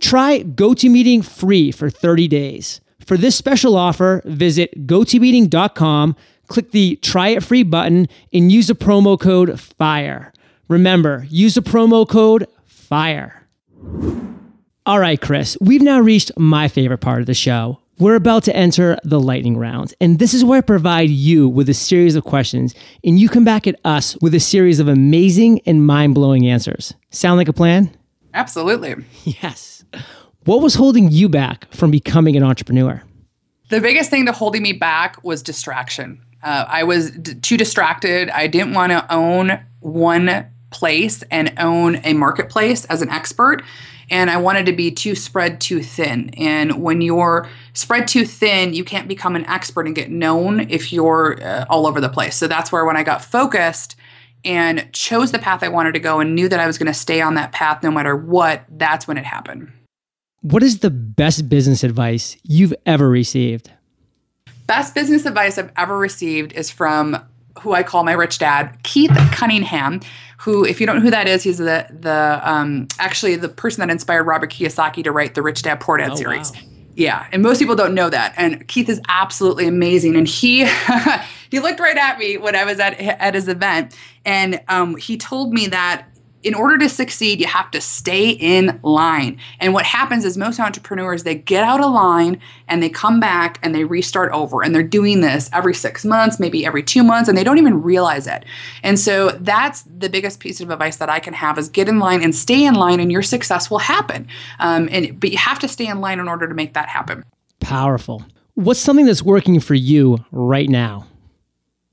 Try 0.00 0.42
GoToMeeting 0.42 1.24
free 1.24 1.70
for 1.70 1.90
30 1.90 2.28
days. 2.28 2.80
For 3.04 3.16
this 3.16 3.36
special 3.36 3.76
offer, 3.76 4.22
visit 4.24 4.86
gotomeeting.com, 4.86 6.16
click 6.46 6.70
the 6.70 6.96
try 6.96 7.28
it 7.28 7.42
free 7.42 7.62
button 7.62 8.08
and 8.32 8.50
use 8.50 8.68
the 8.68 8.74
promo 8.74 9.18
code 9.18 9.60
FIRE. 9.60 10.32
Remember, 10.68 11.26
use 11.28 11.54
the 11.54 11.60
promo 11.60 12.08
code 12.08 12.46
FIRE. 12.64 13.46
All 14.86 14.98
right, 14.98 15.20
Kris, 15.20 15.56
we've 15.60 15.82
now 15.82 16.00
reached 16.00 16.32
my 16.36 16.68
favorite 16.68 16.98
part 16.98 17.20
of 17.20 17.26
the 17.26 17.34
show. 17.34 17.81
We're 18.02 18.16
about 18.16 18.42
to 18.44 18.56
enter 18.56 18.98
the 19.04 19.20
lightning 19.20 19.56
round, 19.56 19.94
and 20.00 20.18
this 20.18 20.34
is 20.34 20.44
where 20.44 20.58
I 20.58 20.60
provide 20.60 21.08
you 21.08 21.48
with 21.48 21.68
a 21.68 21.74
series 21.74 22.16
of 22.16 22.24
questions, 22.24 22.74
and 23.04 23.16
you 23.16 23.28
come 23.28 23.44
back 23.44 23.68
at 23.68 23.78
us 23.84 24.16
with 24.20 24.34
a 24.34 24.40
series 24.40 24.80
of 24.80 24.88
amazing 24.88 25.60
and 25.66 25.86
mind 25.86 26.16
blowing 26.16 26.48
answers. 26.48 26.94
Sound 27.10 27.36
like 27.36 27.46
a 27.46 27.52
plan? 27.52 27.96
Absolutely. 28.34 28.96
Yes. 29.22 29.84
What 30.46 30.62
was 30.62 30.74
holding 30.74 31.12
you 31.12 31.28
back 31.28 31.72
from 31.72 31.92
becoming 31.92 32.36
an 32.36 32.42
entrepreneur? 32.42 33.04
The 33.68 33.80
biggest 33.80 34.10
thing 34.10 34.26
to 34.26 34.32
holding 34.32 34.64
me 34.64 34.72
back 34.72 35.22
was 35.22 35.40
distraction. 35.40 36.20
Uh, 36.42 36.64
I 36.66 36.82
was 36.82 37.12
d- 37.12 37.34
too 37.34 37.56
distracted. 37.56 38.30
I 38.30 38.48
didn't 38.48 38.74
want 38.74 38.90
to 38.90 39.14
own 39.14 39.64
one 39.78 40.44
place 40.72 41.22
and 41.30 41.52
own 41.58 42.00
a 42.04 42.14
marketplace 42.14 42.84
as 42.86 43.02
an 43.02 43.10
expert. 43.10 43.62
And 44.10 44.30
I 44.30 44.36
wanted 44.36 44.66
to 44.66 44.72
be 44.72 44.90
too 44.90 45.14
spread 45.14 45.60
too 45.60 45.82
thin. 45.82 46.30
And 46.36 46.82
when 46.82 47.00
you're 47.00 47.48
spread 47.72 48.08
too 48.08 48.26
thin, 48.26 48.74
you 48.74 48.84
can't 48.84 49.08
become 49.08 49.36
an 49.36 49.46
expert 49.46 49.86
and 49.86 49.94
get 49.94 50.10
known 50.10 50.60
if 50.68 50.92
you're 50.92 51.42
uh, 51.42 51.64
all 51.70 51.86
over 51.86 52.00
the 52.00 52.08
place. 52.08 52.36
So 52.36 52.46
that's 52.46 52.70
where 52.70 52.84
when 52.84 52.96
I 52.96 53.04
got 53.04 53.24
focused 53.24 53.96
and 54.44 54.92
chose 54.92 55.32
the 55.32 55.38
path 55.38 55.62
I 55.62 55.68
wanted 55.68 55.92
to 55.94 56.00
go 56.00 56.20
and 56.20 56.34
knew 56.34 56.48
that 56.48 56.60
I 56.60 56.66
was 56.66 56.78
going 56.78 56.88
to 56.88 56.98
stay 56.98 57.20
on 57.20 57.34
that 57.34 57.52
path 57.52 57.82
no 57.82 57.90
matter 57.90 58.16
what, 58.16 58.64
that's 58.70 59.06
when 59.06 59.16
it 59.16 59.24
happened. 59.24 59.72
What 60.40 60.62
is 60.62 60.80
the 60.80 60.90
best 60.90 61.48
business 61.48 61.84
advice 61.84 62.36
you've 62.42 62.74
ever 62.84 63.08
received? 63.08 63.70
Best 64.66 64.94
business 64.94 65.24
advice 65.24 65.58
I've 65.58 65.72
ever 65.76 65.96
received 65.96 66.52
is 66.52 66.70
from 66.70 67.16
who 67.60 67.72
I 67.72 67.82
call 67.82 68.04
my 68.04 68.12
rich 68.12 68.38
dad, 68.38 68.76
Keith 68.82 69.12
Cunningham, 69.32 70.00
who, 70.38 70.64
if 70.64 70.80
you 70.80 70.86
don't 70.86 70.96
know 70.96 71.02
who 71.02 71.10
that 71.10 71.28
is, 71.28 71.42
he's 71.42 71.58
the 71.58 71.86
the 71.90 72.40
um, 72.42 72.88
actually 72.98 73.36
the 73.36 73.48
person 73.48 73.80
that 73.80 73.90
inspired 73.92 74.24
Robert 74.24 74.50
Kiyosaki 74.50 75.04
to 75.04 75.12
write 75.12 75.34
the 75.34 75.42
Rich 75.42 75.62
Dad 75.62 75.80
Poor 75.80 75.98
Dad 75.98 76.10
oh, 76.12 76.14
series. 76.16 76.50
Wow. 76.52 76.58
Yeah, 76.94 77.26
and 77.32 77.42
most 77.42 77.58
people 77.58 77.74
don't 77.74 77.94
know 77.94 78.10
that. 78.10 78.34
And 78.36 78.66
Keith 78.68 78.88
is 78.88 79.00
absolutely 79.08 79.66
amazing. 79.66 80.14
And 80.16 80.28
he 80.28 80.68
he 81.50 81.60
looked 81.60 81.80
right 81.80 81.96
at 81.96 82.18
me 82.18 82.36
when 82.36 82.56
I 82.56 82.64
was 82.64 82.80
at 82.80 82.98
at 83.00 83.34
his 83.34 83.48
event, 83.48 83.96
and 84.24 84.60
um, 84.68 84.96
he 84.96 85.16
told 85.16 85.52
me 85.52 85.68
that 85.68 86.06
in 86.42 86.54
order 86.54 86.76
to 86.78 86.88
succeed, 86.88 87.40
you 87.40 87.46
have 87.46 87.70
to 87.70 87.80
stay 87.80 88.30
in 88.30 88.80
line. 88.82 89.38
And 89.60 89.72
what 89.72 89.84
happens 89.84 90.24
is 90.24 90.36
most 90.36 90.58
entrepreneurs, 90.58 91.22
they 91.22 91.36
get 91.36 91.64
out 91.64 91.80
of 91.80 91.92
line 91.92 92.40
and 92.68 92.82
they 92.82 92.88
come 92.88 93.20
back 93.20 93.58
and 93.62 93.74
they 93.74 93.84
restart 93.84 94.32
over. 94.32 94.62
And 94.62 94.74
they're 94.74 94.82
doing 94.82 95.20
this 95.20 95.48
every 95.52 95.74
six 95.74 96.04
months, 96.04 96.40
maybe 96.40 96.66
every 96.66 96.82
two 96.82 97.02
months, 97.02 97.28
and 97.28 97.38
they 97.38 97.44
don't 97.44 97.58
even 97.58 97.82
realize 97.82 98.26
it. 98.26 98.44
And 98.82 98.98
so 98.98 99.30
that's 99.30 99.82
the 99.82 100.08
biggest 100.08 100.40
piece 100.40 100.60
of 100.60 100.70
advice 100.70 100.96
that 100.96 101.08
I 101.08 101.20
can 101.20 101.34
have 101.34 101.58
is 101.58 101.68
get 101.68 101.88
in 101.88 101.98
line 101.98 102.22
and 102.22 102.34
stay 102.34 102.64
in 102.64 102.74
line 102.74 103.00
and 103.00 103.12
your 103.12 103.22
success 103.22 103.70
will 103.70 103.78
happen. 103.78 104.26
Um, 104.58 104.88
and 104.90 105.18
But 105.20 105.30
you 105.30 105.38
have 105.38 105.58
to 105.60 105.68
stay 105.68 105.86
in 105.86 106.00
line 106.00 106.18
in 106.18 106.28
order 106.28 106.48
to 106.48 106.54
make 106.54 106.74
that 106.74 106.88
happen. 106.88 107.22
Powerful. 107.60 108.24
What's 108.54 108.80
something 108.80 109.06
that's 109.06 109.22
working 109.22 109.60
for 109.60 109.74
you 109.74 110.18
right 110.30 110.68
now? 110.68 111.06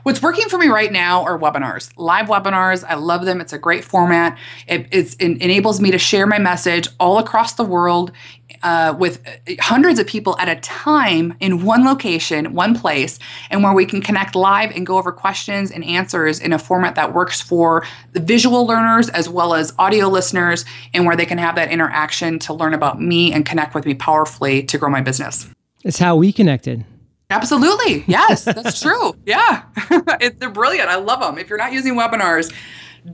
What's 0.03 0.21
working 0.21 0.47
for 0.47 0.57
me 0.57 0.67
right 0.67 0.93
now 0.93 1.23
are 1.23 1.37
webinars, 1.37 1.91
live 1.97 2.27
webinars. 2.27 2.85
I 2.85 2.95
love 2.95 3.25
them. 3.25 3.41
It's 3.41 3.51
a 3.51 3.59
great 3.59 3.83
format. 3.83 4.37
It, 4.65 4.87
it 4.91 5.19
enables 5.19 5.81
me 5.81 5.91
to 5.91 5.97
share 5.97 6.25
my 6.25 6.39
message 6.39 6.87
all 7.01 7.17
across 7.17 7.53
the 7.53 7.65
world 7.65 8.13
uh, 8.63 8.95
with 8.97 9.21
hundreds 9.59 9.99
of 9.99 10.07
people 10.07 10.37
at 10.39 10.47
a 10.47 10.55
time 10.61 11.35
in 11.41 11.65
one 11.65 11.83
location, 11.83 12.53
one 12.53 12.79
place, 12.79 13.19
and 13.49 13.61
where 13.61 13.73
we 13.73 13.85
can 13.85 14.01
connect 14.01 14.35
live 14.35 14.71
and 14.71 14.87
go 14.87 14.97
over 14.97 15.11
questions 15.11 15.69
and 15.69 15.83
answers 15.83 16.39
in 16.39 16.53
a 16.53 16.59
format 16.59 16.95
that 16.95 17.13
works 17.13 17.41
for 17.41 17.85
the 18.13 18.21
visual 18.21 18.65
learners 18.65 19.09
as 19.09 19.27
well 19.27 19.53
as 19.53 19.73
audio 19.77 20.07
listeners, 20.07 20.63
and 20.93 21.05
where 21.05 21.17
they 21.17 21.25
can 21.25 21.37
have 21.37 21.55
that 21.55 21.71
interaction 21.71 22.39
to 22.39 22.53
learn 22.53 22.73
about 22.73 23.01
me 23.01 23.33
and 23.33 23.45
connect 23.45 23.75
with 23.75 23.85
me 23.85 23.93
powerfully 23.93 24.63
to 24.63 24.77
grow 24.77 24.89
my 24.89 25.01
business. 25.01 25.49
It's 25.83 25.99
how 25.99 26.15
we 26.15 26.31
connected. 26.31 26.85
Absolutely. 27.29 28.03
Yes, 28.07 28.45
that's 28.45 28.81
true. 28.85 29.13
Yeah. 29.25 29.63
it, 30.19 30.39
they're 30.39 30.49
brilliant. 30.49 30.89
I 30.89 30.95
love 30.95 31.19
them. 31.19 31.37
If 31.37 31.49
you're 31.49 31.59
not 31.59 31.71
using 31.71 31.95
webinars, 31.95 32.51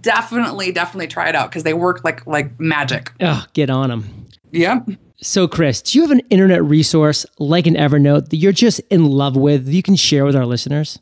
definitely, 0.01 0.71
definitely 0.71 1.07
try 1.07 1.29
it 1.29 1.35
out 1.35 1.49
because 1.49 1.63
they 1.63 1.73
work 1.73 2.03
like 2.03 2.25
like 2.25 2.59
magic. 2.59 3.11
Oh, 3.21 3.45
get 3.53 3.69
on 3.69 3.89
them. 3.89 4.25
Yep. 4.51 4.89
So, 5.17 5.47
Kris, 5.47 5.81
do 5.81 5.97
you 5.97 6.03
have 6.03 6.11
an 6.11 6.21
internet 6.29 6.63
resource 6.63 7.25
like 7.39 7.67
an 7.67 7.75
Evernote 7.75 8.29
that 8.29 8.37
you're 8.37 8.51
just 8.51 8.79
in 8.89 9.05
love 9.05 9.35
with 9.35 9.65
that 9.65 9.73
you 9.73 9.81
can 9.81 9.95
share 9.95 10.25
with 10.25 10.35
our 10.35 10.45
listeners? 10.45 10.99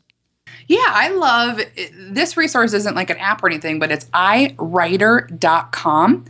Yeah, 0.66 0.86
I 0.86 1.10
love 1.10 1.60
eh, 1.60 1.88
this 2.10 2.36
resource 2.36 2.72
isn't 2.72 2.94
like 2.94 3.10
an 3.10 3.18
app 3.18 3.42
or 3.42 3.48
anything, 3.48 3.78
but 3.78 3.92
it's 3.92 4.06
iwriter.com. 4.06 6.24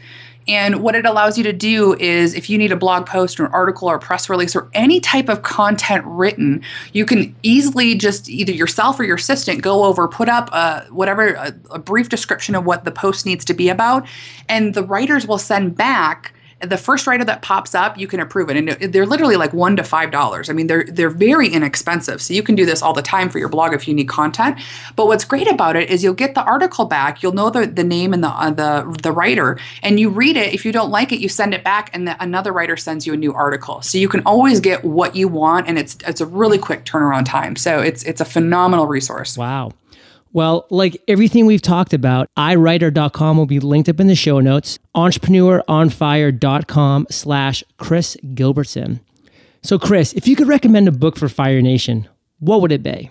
And 0.46 0.82
what 0.82 0.94
it 0.94 1.06
allows 1.06 1.38
you 1.38 1.44
to 1.44 1.52
do 1.52 1.94
is 1.94 2.34
if 2.34 2.50
you 2.50 2.58
need 2.58 2.72
a 2.72 2.76
blog 2.76 3.06
post 3.06 3.40
or 3.40 3.46
an 3.46 3.52
article 3.52 3.88
or 3.88 3.96
a 3.96 3.98
press 3.98 4.28
release 4.28 4.54
or 4.54 4.68
any 4.74 5.00
type 5.00 5.28
of 5.28 5.42
content 5.42 6.04
written, 6.06 6.62
you 6.92 7.06
can 7.06 7.34
easily 7.42 7.94
just 7.94 8.28
either 8.28 8.52
yourself 8.52 9.00
or 9.00 9.04
your 9.04 9.16
assistant 9.16 9.62
go 9.62 9.84
over, 9.84 10.06
put 10.06 10.28
up 10.28 10.52
a, 10.52 10.86
whatever, 10.90 11.28
a, 11.34 11.54
a 11.70 11.78
brief 11.78 12.08
description 12.08 12.54
of 12.54 12.64
what 12.64 12.84
the 12.84 12.90
post 12.90 13.24
needs 13.24 13.44
to 13.46 13.54
be 13.54 13.68
about, 13.68 14.06
and 14.48 14.74
the 14.74 14.82
writers 14.82 15.26
will 15.26 15.38
send 15.38 15.76
back 15.76 16.33
the 16.66 16.76
first 16.76 17.06
writer 17.06 17.24
that 17.24 17.42
pops 17.42 17.74
up, 17.74 17.98
you 17.98 18.06
can 18.06 18.20
approve 18.20 18.50
it, 18.50 18.56
and 18.56 18.92
they're 18.92 19.06
literally 19.06 19.36
like 19.36 19.52
one 19.52 19.76
to 19.76 19.84
five 19.84 20.10
dollars. 20.10 20.50
I 20.50 20.52
mean, 20.52 20.66
they're 20.66 20.84
they're 20.84 21.10
very 21.10 21.48
inexpensive, 21.48 22.20
so 22.20 22.34
you 22.34 22.42
can 22.42 22.54
do 22.54 22.66
this 22.66 22.82
all 22.82 22.92
the 22.92 23.02
time 23.02 23.28
for 23.28 23.38
your 23.38 23.48
blog 23.48 23.74
if 23.74 23.86
you 23.88 23.94
need 23.94 24.08
content. 24.08 24.58
But 24.96 25.06
what's 25.06 25.24
great 25.24 25.50
about 25.50 25.76
it 25.76 25.90
is 25.90 26.02
you'll 26.02 26.14
get 26.14 26.34
the 26.34 26.44
article 26.44 26.84
back, 26.84 27.22
you'll 27.22 27.32
know 27.32 27.50
the 27.50 27.66
the 27.66 27.84
name 27.84 28.12
and 28.12 28.22
the 28.22 28.28
uh, 28.28 28.50
the 28.50 28.98
the 29.02 29.12
writer, 29.12 29.58
and 29.82 29.98
you 29.98 30.10
read 30.10 30.36
it. 30.36 30.52
If 30.54 30.64
you 30.64 30.72
don't 30.72 30.90
like 30.90 31.12
it, 31.12 31.20
you 31.20 31.28
send 31.28 31.54
it 31.54 31.64
back, 31.64 31.90
and 31.92 32.08
the, 32.08 32.22
another 32.22 32.52
writer 32.52 32.76
sends 32.76 33.06
you 33.06 33.14
a 33.14 33.16
new 33.16 33.32
article. 33.32 33.82
So 33.82 33.98
you 33.98 34.08
can 34.08 34.22
always 34.26 34.60
get 34.60 34.84
what 34.84 35.16
you 35.16 35.28
want, 35.28 35.68
and 35.68 35.78
it's 35.78 35.96
it's 36.06 36.20
a 36.20 36.26
really 36.26 36.58
quick 36.58 36.84
turnaround 36.84 37.26
time. 37.26 37.56
So 37.56 37.80
it's 37.80 38.02
it's 38.04 38.20
a 38.20 38.24
phenomenal 38.24 38.86
resource. 38.86 39.36
Wow. 39.36 39.72
Well, 40.34 40.66
like 40.68 41.00
everything 41.06 41.46
we've 41.46 41.62
talked 41.62 41.94
about, 41.94 42.28
iwriter.com 42.36 43.36
will 43.36 43.46
be 43.46 43.60
linked 43.60 43.88
up 43.88 44.00
in 44.00 44.08
the 44.08 44.16
show 44.16 44.40
notes, 44.40 44.80
entrepreneuronfire.com 44.96 47.06
slash 47.08 47.64
Kris 47.78 48.16
Gilbertson. 48.34 48.98
So, 49.62 49.78
Kris, 49.78 50.12
if 50.12 50.26
you 50.26 50.34
could 50.34 50.48
recommend 50.48 50.88
a 50.88 50.92
book 50.92 51.16
for 51.16 51.28
Fire 51.28 51.62
Nation, 51.62 52.08
what 52.40 52.60
would 52.60 52.72
it 52.72 52.82
be? 52.82 53.10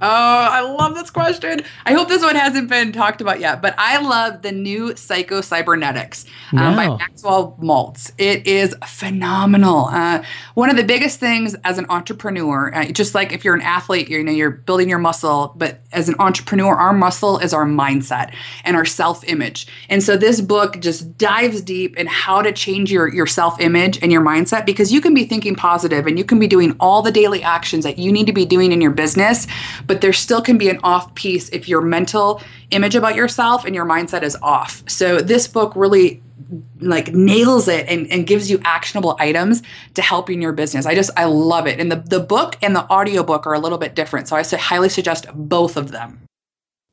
Oh, 0.00 0.48
I 0.50 0.60
love 0.60 0.94
this 0.94 1.10
question. 1.10 1.60
I 1.86 1.92
hope 1.92 2.08
this 2.08 2.22
one 2.22 2.36
hasn't 2.36 2.68
been 2.68 2.92
talked 2.92 3.20
about 3.20 3.40
yet, 3.40 3.62
but 3.62 3.74
I 3.78 3.98
love 3.98 4.42
the 4.42 4.52
new 4.52 4.96
Psycho 4.96 5.40
Cybernetics 5.40 6.24
um, 6.52 6.76
by 6.76 6.96
Maxwell 6.96 7.56
Maltz. 7.60 8.12
It 8.18 8.46
is 8.46 8.74
phenomenal. 8.86 9.86
Uh, 9.86 10.22
one 10.54 10.70
of 10.70 10.76
the 10.76 10.84
biggest 10.84 11.20
things 11.20 11.54
as 11.64 11.78
an 11.78 11.86
entrepreneur, 11.88 12.74
uh, 12.74 12.86
just 12.86 13.14
like 13.14 13.32
if 13.32 13.44
you're 13.44 13.54
an 13.54 13.62
athlete, 13.62 14.08
you're, 14.08 14.20
you 14.20 14.26
know, 14.26 14.32
you're 14.32 14.50
building 14.50 14.88
your 14.88 14.98
muscle, 14.98 15.52
but 15.56 15.80
as 15.92 16.08
an 16.08 16.16
entrepreneur, 16.18 16.74
our 16.74 16.92
muscle 16.92 17.38
is 17.38 17.54
our 17.54 17.64
mindset 17.64 18.34
and 18.64 18.76
our 18.76 18.84
self-image. 18.84 19.66
And 19.88 20.02
so 20.02 20.16
this 20.16 20.40
book 20.40 20.80
just 20.80 21.16
dives 21.16 21.60
deep 21.60 21.96
in 21.96 22.06
how 22.06 22.42
to 22.42 22.52
change 22.52 22.90
your 22.90 23.12
your 23.12 23.26
self-image 23.26 24.02
and 24.02 24.10
your 24.10 24.22
mindset 24.22 24.66
because 24.66 24.92
you 24.92 25.00
can 25.00 25.14
be 25.14 25.24
thinking 25.24 25.54
positive 25.54 26.06
and 26.06 26.18
you 26.18 26.24
can 26.24 26.38
be 26.38 26.46
doing 26.46 26.76
all 26.80 27.02
the 27.02 27.12
daily 27.12 27.42
actions 27.42 27.84
that 27.84 27.98
you 27.98 28.10
need 28.12 28.26
to 28.26 28.32
be 28.32 28.44
doing 28.44 28.72
in 28.72 28.80
your 28.80 28.90
business, 28.90 29.46
but 29.86 30.00
there 30.00 30.12
still 30.12 30.42
can 30.42 30.58
be 30.58 30.68
an 30.68 30.80
off 30.82 31.14
piece 31.14 31.48
if 31.50 31.68
your 31.68 31.80
mental 31.80 32.42
image 32.70 32.94
about 32.94 33.14
yourself 33.14 33.64
and 33.64 33.74
your 33.74 33.84
mindset 33.84 34.22
is 34.22 34.36
off. 34.42 34.82
So 34.88 35.20
this 35.20 35.46
book 35.46 35.72
really 35.74 36.22
like 36.80 37.12
nails 37.12 37.68
it 37.68 37.86
and, 37.88 38.10
and 38.10 38.26
gives 38.26 38.50
you 38.50 38.60
actionable 38.64 39.16
items 39.18 39.62
to 39.94 40.02
help 40.02 40.28
you 40.28 40.34
in 40.34 40.42
your 40.42 40.52
business. 40.52 40.86
I 40.86 40.94
just 40.94 41.10
I 41.16 41.24
love 41.24 41.66
it. 41.66 41.80
And 41.80 41.90
the, 41.90 41.96
the 41.96 42.20
book 42.20 42.56
and 42.62 42.74
the 42.74 42.90
audiobook 42.90 43.46
are 43.46 43.54
a 43.54 43.58
little 43.58 43.78
bit 43.78 43.94
different. 43.94 44.28
So 44.28 44.36
I 44.36 44.42
highly 44.42 44.88
suggest 44.88 45.26
both 45.34 45.76
of 45.76 45.90
them. 45.90 46.20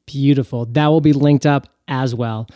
Beautiful. 0.05 0.65
That 0.65 0.87
will 0.87 1.01
be 1.01 1.13
linked 1.13 1.45
up 1.45 1.67
as 1.87 2.15
well. 2.15 2.47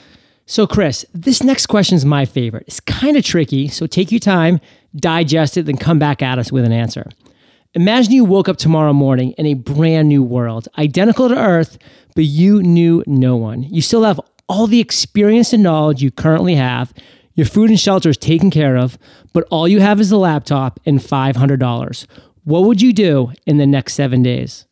So, 0.48 0.68
Kris, 0.68 1.06
this 1.12 1.42
next 1.42 1.66
question 1.66 1.96
is 1.96 2.06
my 2.06 2.26
favorite. 2.26 2.66
It's 2.68 2.80
kind 2.80 3.18
of 3.18 3.24
tricky, 3.24 3.68
so 3.68 3.88
take 3.88 4.12
your 4.12 4.20
time, 4.20 4.60
digest 4.96 5.58
it, 5.58 5.66
then 5.66 5.78
come 5.78 5.98
back 5.98 6.22
at 6.22 6.38
us 6.38 6.52
with 6.52 6.66
an 6.66 6.72
answer. 6.72 7.10
Imagine 7.76 8.14
you 8.14 8.24
woke 8.24 8.48
up 8.48 8.56
tomorrow 8.56 8.94
morning 8.94 9.32
in 9.32 9.46
a 9.46 9.54
brand 9.54 10.08
new 10.08 10.24
world, 10.24 10.70
identical 10.78 11.28
to 11.28 11.38
Earth, 11.38 11.78
but 12.16 12.24
you 12.24 12.64
knew 12.64 13.04
no 13.06 13.36
one. 13.36 13.64
You 13.64 13.82
still 13.82 14.06
have 14.06 14.18
all 14.48 14.66
the 14.66 14.80
experience 14.80 15.52
and 15.52 15.62
knowledge 15.62 16.02
you 16.02 16.10
currently 16.10 16.56
have. 16.56 16.94
Your 17.34 17.46
food 17.46 17.70
and 17.70 17.78
shelter 17.78 18.08
is 18.08 18.16
taken 18.16 18.50
care 18.50 18.78
of, 18.78 18.98
but 19.34 19.46
all 19.52 19.68
you 19.68 19.82
have 19.82 20.00
is 20.00 20.10
a 20.10 20.16
laptop 20.16 20.80
and 20.86 21.00
$500. 21.00 22.06
What 22.46 22.64
would 22.64 22.82
you 22.82 22.94
do 22.94 23.34
in 23.46 23.58
the 23.58 23.68
next 23.68 23.96
seven 23.96 24.24
days? 24.24 24.66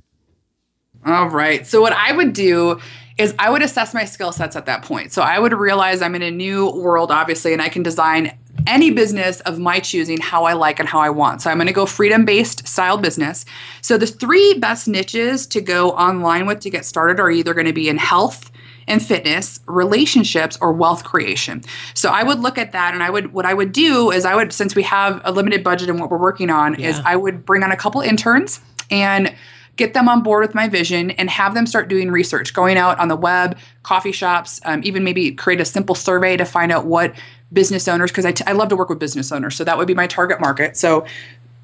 All 1.06 1.28
right. 1.28 1.68
So, 1.68 1.82
what 1.82 1.92
I 1.92 2.14
would 2.14 2.32
do 2.32 2.80
is 3.18 3.36
I 3.38 3.50
would 3.50 3.62
assess 3.62 3.94
my 3.94 4.06
skill 4.06 4.32
sets 4.32 4.56
at 4.56 4.66
that 4.68 4.82
point. 4.82 5.12
So, 5.12 5.22
I 5.22 5.40
would 5.40 5.52
realize 5.52 6.02
I'm 6.02 6.16
in 6.16 6.22
a 6.22 6.32
new 6.32 6.70
world, 6.72 7.12
obviously, 7.12 7.52
and 7.52 7.62
I 7.62 7.68
can 7.68 7.84
design 7.84 8.38
any 8.68 8.92
business 8.92 9.42
of 9.42 9.60
my 9.60 9.80
choosing 9.80 10.20
how 10.20 10.46
I 10.46 10.54
like 10.54 10.80
and 10.80 10.88
how 10.88 11.00
I 11.00 11.10
want. 11.10 11.42
So 11.42 11.50
I'm 11.50 11.58
going 11.58 11.68
to 11.68 11.74
go 11.74 11.86
freedom 11.86 12.24
based 12.24 12.68
style 12.68 12.98
business. 12.98 13.46
So 13.82 13.98
the 13.98 14.08
three 14.08 14.54
best 14.56 14.88
niches 14.88 15.46
to 15.48 15.62
go 15.62 15.92
online 15.92 16.46
with 16.46 16.60
to 16.62 16.70
get 16.70 16.86
started 16.86 17.20
are 17.20 17.32
either 17.32 17.54
going 17.54 17.68
to 17.68 17.74
be 17.74 17.90
in 17.90 17.98
health, 17.98 18.52
and 18.88 19.02
fitness, 19.02 19.60
relationships, 19.66 20.58
or 20.62 20.72
wealth 20.72 21.04
creation. 21.04 21.62
So 21.94 22.10
I 22.10 22.24
would 22.24 22.40
look 22.40 22.58
at 22.58 22.72
that 22.74 22.94
and 22.94 23.04
I 23.04 23.10
would 23.10 23.34
what 23.34 23.46
I 23.46 23.54
would 23.54 23.72
do 23.72 24.12
is 24.12 24.26
I 24.26 24.36
would 24.36 24.54
since 24.54 24.76
we 24.76 24.84
have 24.84 25.22
a 25.24 25.32
limited 25.32 25.64
budget 25.64 25.90
and 25.90 26.00
what 26.00 26.10
we're 26.10 26.18
working 26.18 26.50
on 26.50 26.80
yeah. 26.80 26.90
is 26.90 27.02
I 27.06 27.16
would 27.16 27.46
bring 27.46 27.64
on 27.64 27.72
a 27.72 27.78
couple 27.78 28.02
interns 28.02 28.60
and 28.90 29.34
get 29.76 29.94
them 29.96 30.08
on 30.08 30.22
board 30.22 30.46
with 30.46 30.54
my 30.54 30.68
vision 30.68 31.12
and 31.12 31.30
have 31.30 31.56
them 31.56 31.66
start 31.66 31.88
doing 31.88 32.12
research, 32.12 32.54
going 32.54 32.78
out 32.78 33.00
on 33.00 33.08
the 33.08 33.16
web, 33.16 33.58
coffee 33.82 34.12
shops, 34.12 34.60
um, 34.66 34.82
even 34.84 35.04
maybe 35.04 35.32
create 35.32 35.60
a 35.60 35.66
simple 35.66 35.96
survey 35.96 36.38
to 36.38 36.46
find 36.46 36.72
out 36.72 36.86
what 36.86 37.14
business 37.54 37.88
owners, 37.88 38.12
because 38.12 38.26
I, 38.26 38.32
t- 38.32 38.44
I 38.48 38.54
love 38.54 38.70
to 38.70 38.76
work 38.76 38.90
with 38.90 39.00
business 39.00 39.32
owners. 39.32 39.56
So 39.56 39.64
that 39.64 39.78
would 39.78 39.88
be 39.88 39.94
my 39.94 40.08
target 40.08 40.42
market. 40.42 40.76
So 40.76 41.06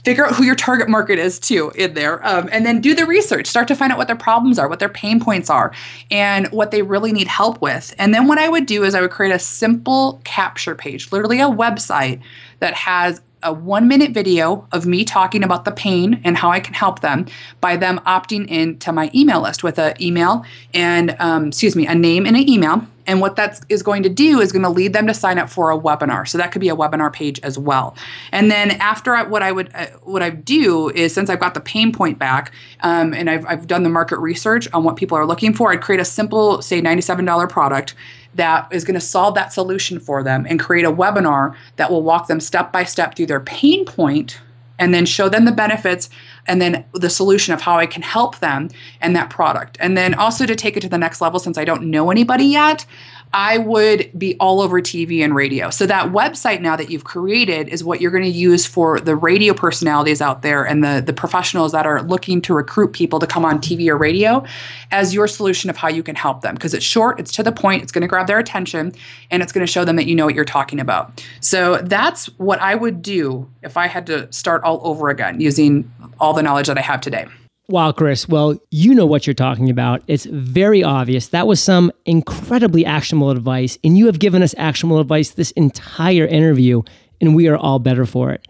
figure 0.04 0.25
out 0.25 0.34
who 0.34 0.43
your 0.43 0.56
target 0.56 0.88
market 0.88 1.19
is 1.19 1.39
too 1.39 1.71
in 1.75 1.93
there 1.93 2.25
um, 2.25 2.47
and 2.52 2.65
then 2.65 2.80
do 2.80 2.95
the 2.95 3.06
research 3.06 3.47
start 3.47 3.67
to 3.67 3.75
find 3.75 3.91
out 3.91 3.97
what 3.97 4.08
their 4.08 4.15
problems 4.15 4.58
are 4.58 4.67
what 4.67 4.80
their 4.80 4.89
pain 4.89 5.19
points 5.19 5.49
are 5.49 5.73
and 6.10 6.47
what 6.52 6.71
they 6.71 6.82
really 6.82 7.12
need 7.12 7.28
help 7.28 7.62
with 7.62 7.93
and 7.97 8.13
then 8.13 8.28
what 8.28 8.38
i 8.38 8.47
would 8.47 8.65
do 8.65 8.84
is 8.84 8.95
i 8.95 9.02
would 9.02 9.12
create 9.12 9.34
a 9.34 9.39
simple 9.39 10.21
capture 10.23 10.73
page 10.73 11.12
literally 11.12 11.39
a 11.39 11.49
website 11.49 12.21
that 12.60 12.73
has 12.73 13.21
a 13.43 13.54
one 13.54 13.88
minute 13.88 14.12
video 14.12 14.67
of 14.71 14.86
me 14.86 15.06
talking 15.06 15.43
about 15.43 15.65
the 15.65 15.71
pain 15.71 16.21
and 16.23 16.38
how 16.38 16.52
I 16.52 16.60
can 16.60 16.73
help 16.73 16.99
them 16.99 17.25
by 17.62 17.78
them 17.78 17.99
opting 18.06 18.47
in 18.49 18.78
to 18.80 18.91
my 18.91 19.10
email 19.13 19.41
list 19.41 19.63
with 19.63 19.80
an 19.80 20.02
email 20.02 20.43
and, 20.73 21.15
um, 21.19 21.47
excuse 21.47 21.75
me, 21.75 21.88
a 21.88 21.95
name 21.95 22.25
and 22.25 22.36
an 22.36 22.49
email. 22.49 22.86
And 23.08 23.21
what 23.21 23.38
that 23.38 23.62
is 23.69 23.82
going 23.82 24.04
to 24.04 24.10
do 24.10 24.39
is 24.39 24.52
going 24.52 24.62
to 24.62 24.69
lead 24.69 24.93
them 24.93 25.08
to 25.08 25.15
sign 25.15 25.39
up 25.39 25.49
for 25.49 25.71
a 25.71 25.80
webinar. 25.80 26.28
So 26.28 26.38
that 26.38 26.52
could 26.52 26.62
be 26.62 26.69
a 26.69 26.75
webinar 26.75 27.12
page 27.12 27.39
as 27.39 27.58
well. 27.58 27.95
And 28.32 28.52
then 28.52 28.71
after 28.71 29.15
I, 29.15 29.23
what 29.23 29.41
I 29.41 29.52
would 29.52 29.71
uh, 29.73 29.88
what 30.04 30.21
I 30.21 30.30
do 30.30 30.89
is 30.89 31.12
since 31.12 31.28
I've 31.28 31.39
got 31.39 31.56
the 31.56 31.60
pain 31.60 31.91
point 31.91 32.19
back 32.19 32.52
um, 32.82 33.15
and 33.15 33.28
I've, 33.28 33.47
I've 33.47 33.65
done 33.65 33.82
the 33.82 33.89
market 33.89 34.19
research 34.19 34.67
on 34.73 34.84
what 34.84 34.95
people 34.95 35.17
are 35.17 35.25
looking 35.25 35.54
for, 35.54 35.71
I'd 35.71 35.82
create 35.82 35.99
a 35.99 36.06
simple, 36.06 36.62
say, 36.62 36.82
$97 36.82 37.49
product 37.49 37.95
that 38.35 38.67
is 38.71 38.83
going 38.83 38.95
to 38.95 39.01
solve 39.01 39.35
that 39.35 39.51
solution 39.51 39.99
for 39.99 40.23
them 40.23 40.45
and 40.49 40.59
create 40.59 40.85
a 40.85 40.91
webinar 40.91 41.55
that 41.77 41.91
will 41.91 42.03
walk 42.03 42.27
them 42.27 42.39
step 42.39 42.71
by 42.71 42.83
step 42.83 43.15
through 43.15 43.25
their 43.25 43.39
pain 43.39 43.85
point 43.85 44.39
and 44.79 44.93
then 44.93 45.05
show 45.05 45.29
them 45.29 45.45
the 45.45 45.51
benefits 45.51 46.09
and 46.47 46.61
then 46.61 46.85
the 46.93 47.09
solution 47.09 47.53
of 47.53 47.61
how 47.61 47.77
I 47.77 47.85
can 47.85 48.01
help 48.01 48.39
them 48.39 48.69
and 49.01 49.15
that 49.15 49.29
product. 49.29 49.77
And 49.79 49.97
then 49.97 50.13
also 50.13 50.45
to 50.45 50.55
take 50.55 50.77
it 50.77 50.79
to 50.81 50.89
the 50.89 50.97
next 50.97 51.21
level, 51.21 51.39
since 51.39 51.57
I 51.57 51.65
don't 51.65 51.91
know 51.91 52.09
anybody 52.09 52.45
yet, 52.45 52.85
I 53.33 53.59
would 53.59 54.11
be 54.17 54.35
all 54.39 54.59
over 54.59 54.81
TV 54.81 55.23
and 55.23 55.35
radio. 55.35 55.69
So 55.69 55.85
that 55.85 56.11
website 56.11 56.61
now 56.61 56.75
that 56.75 56.89
you've 56.89 57.03
created 57.03 57.67
is 57.69 57.83
what 57.83 58.01
you're 58.01 58.09
going 58.09 58.23
to 58.23 58.29
use 58.29 58.65
for 58.65 58.99
the 58.99 59.15
radio 59.15 59.53
personalities 59.53 60.19
out 60.19 60.41
there 60.41 60.65
and 60.65 60.83
the, 60.83 61.03
the 61.05 61.13
professionals 61.13 61.71
that 61.73 61.85
are 61.85 62.01
looking 62.01 62.41
to 62.41 62.55
recruit 62.55 62.93
people 62.93 63.19
to 63.19 63.27
come 63.27 63.45
on 63.45 63.59
TV 63.59 63.87
or 63.87 63.97
radio 63.97 64.43
as 64.91 65.13
your 65.13 65.27
solution 65.27 65.69
of 65.69 65.77
how 65.77 65.87
you 65.87 66.01
can 66.01 66.15
help 66.15 66.41
them. 66.41 66.55
Because 66.55 66.73
it's 66.73 66.85
short, 66.85 67.19
it's 67.19 67.31
to 67.33 67.43
the 67.43 67.51
point, 67.51 67.83
it's 67.83 67.91
going 67.91 68.01
to 68.01 68.07
grab 68.07 68.25
their 68.25 68.39
attention, 68.39 68.93
and 69.29 69.43
it's 69.43 69.51
going 69.51 69.65
to 69.65 69.71
show 69.71 69.85
them 69.85 69.95
that 69.97 70.07
you 70.07 70.15
know 70.15 70.25
what 70.25 70.33
you're 70.33 70.43
talking 70.45 70.79
about. 70.79 71.23
So 71.39 71.77
that's 71.77 72.25
what 72.39 72.59
I 72.59 72.73
would 72.73 73.01
do 73.03 73.47
if 73.61 73.77
I 73.77 73.87
had 73.87 74.07
to 74.07 74.31
start 74.33 74.63
all 74.63 74.81
over 74.83 75.09
again 75.09 75.39
using 75.39 75.91
all 76.19 76.33
the 76.33 76.41
knowledge 76.41 76.67
that 76.67 76.77
I 76.77 76.81
have 76.81 77.01
today. 77.01 77.27
Wow, 77.69 77.91
Kris. 77.91 78.27
Well, 78.27 78.58
you 78.71 78.95
know 78.95 79.05
what 79.05 79.27
you're 79.27 79.36
talking 79.36 79.69
about. 79.69 80.01
It's 80.08 80.25
very 80.25 80.84
obvious. 80.84 81.27
That 81.27 81.45
was 81.45 81.62
some 81.62 81.91
incredibly 82.03 82.84
actionable 82.84 83.29
advice, 83.29 83.77
and 83.84 83.95
you 83.95 84.08
have 84.08 84.17
given 84.17 84.41
us 84.41 84.55
actionable 84.58 84.99
advice 84.99 85.29
this 85.29 85.51
entire 85.51 86.25
interview, 86.25 86.82
and 87.21 87.36
we 87.36 87.47
are 87.47 87.55
all 87.55 87.77
better 87.77 88.08
for 88.08 88.32
it. 88.32 88.47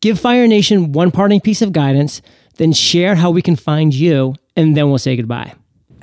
Give 0.00 0.20
Fire 0.20 0.46
Nation 0.46 0.92
one 0.92 1.10
parting 1.10 1.40
piece 1.40 1.62
of 1.62 1.72
guidance, 1.72 2.22
then 2.58 2.72
share 2.72 3.16
how 3.16 3.32
we 3.32 3.42
can 3.42 3.56
find 3.56 3.92
you, 3.92 4.36
and 4.56 4.76
then 4.76 4.88
we'll 4.88 4.98
say 4.98 5.16
goodbye. 5.16 5.52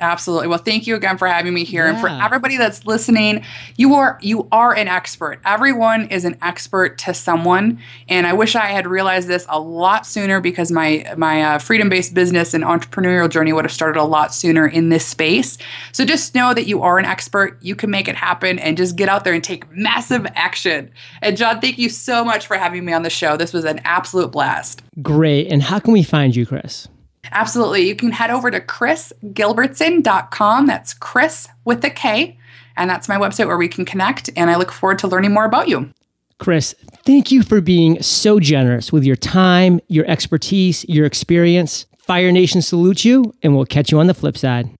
Absolutely. 0.00 0.48
Well, 0.48 0.58
thank 0.58 0.86
you 0.86 0.94
again 0.94 1.18
for 1.18 1.28
having 1.28 1.54
me 1.54 1.64
here. 1.64 1.84
Yeah. 1.84 1.92
And 1.92 2.00
for 2.00 2.08
everybody 2.08 2.56
that's 2.56 2.86
listening, 2.86 3.44
you 3.76 3.94
are 3.94 4.18
you 4.22 4.48
are 4.52 4.74
an 4.74 4.88
expert. 4.88 5.40
Everyone 5.44 6.08
is 6.08 6.24
an 6.24 6.36
expert 6.42 6.98
to 6.98 7.14
someone. 7.14 7.80
And 8.08 8.26
I 8.26 8.32
wish 8.32 8.56
I 8.56 8.66
had 8.66 8.86
realized 8.86 9.28
this 9.28 9.46
a 9.48 9.60
lot 9.60 10.06
sooner 10.06 10.40
because 10.40 10.70
my 10.70 11.12
my 11.16 11.42
uh, 11.42 11.58
freedom-based 11.58 12.14
business 12.14 12.54
and 12.54 12.64
entrepreneurial 12.64 13.28
journey 13.28 13.52
would 13.52 13.64
have 13.64 13.72
started 13.72 13.98
a 14.00 14.04
lot 14.04 14.34
sooner 14.34 14.66
in 14.66 14.88
this 14.88 15.06
space. 15.06 15.58
So 15.92 16.04
just 16.04 16.34
know 16.34 16.54
that 16.54 16.66
you 16.66 16.82
are 16.82 16.98
an 16.98 17.04
expert. 17.04 17.58
You 17.62 17.74
can 17.74 17.90
make 17.90 18.08
it 18.08 18.16
happen 18.16 18.58
and 18.58 18.76
just 18.76 18.96
get 18.96 19.08
out 19.08 19.24
there 19.24 19.34
and 19.34 19.42
take 19.42 19.70
massive 19.70 20.26
action. 20.34 20.90
And 21.22 21.36
John, 21.36 21.60
thank 21.60 21.78
you 21.78 21.88
so 21.88 22.24
much 22.24 22.46
for 22.46 22.56
having 22.56 22.84
me 22.84 22.92
on 22.92 23.02
the 23.02 23.10
show. 23.10 23.36
This 23.36 23.52
was 23.52 23.64
an 23.64 23.80
absolute 23.84 24.32
blast. 24.32 24.82
Great. 25.02 25.50
And 25.50 25.62
how 25.62 25.78
can 25.78 25.92
we 25.92 26.02
find 26.02 26.34
you, 26.34 26.46
Kris? 26.46 26.88
Absolutely. 27.30 27.88
You 27.88 27.94
can 27.94 28.12
head 28.12 28.30
over 28.30 28.50
to 28.50 28.60
krisgilbertson.com. 28.60 30.66
That's 30.66 30.94
Kris 30.94 31.48
with 31.64 31.84
a 31.84 31.90
K. 31.90 32.38
And 32.76 32.88
that's 32.88 33.08
my 33.08 33.16
website 33.16 33.46
where 33.46 33.58
we 33.58 33.68
can 33.68 33.84
connect. 33.84 34.30
And 34.36 34.50
I 34.50 34.56
look 34.56 34.72
forward 34.72 34.98
to 35.00 35.08
learning 35.08 35.32
more 35.32 35.44
about 35.44 35.68
you. 35.68 35.90
Kris, 36.38 36.74
thank 37.04 37.32
you 37.32 37.42
for 37.42 37.60
being 37.60 38.00
so 38.00 38.38
generous 38.38 38.92
with 38.92 39.04
your 39.04 39.16
time, 39.16 39.80
your 39.88 40.06
expertise, 40.06 40.84
your 40.88 41.04
experience. 41.04 41.86
Fire 41.98 42.30
Nation 42.30 42.62
salutes 42.62 43.04
you, 43.04 43.34
and 43.42 43.56
we'll 43.56 43.66
catch 43.66 43.90
you 43.90 43.98
on 43.98 44.06
the 44.06 44.14
flip 44.14 44.38
side. 44.38 44.70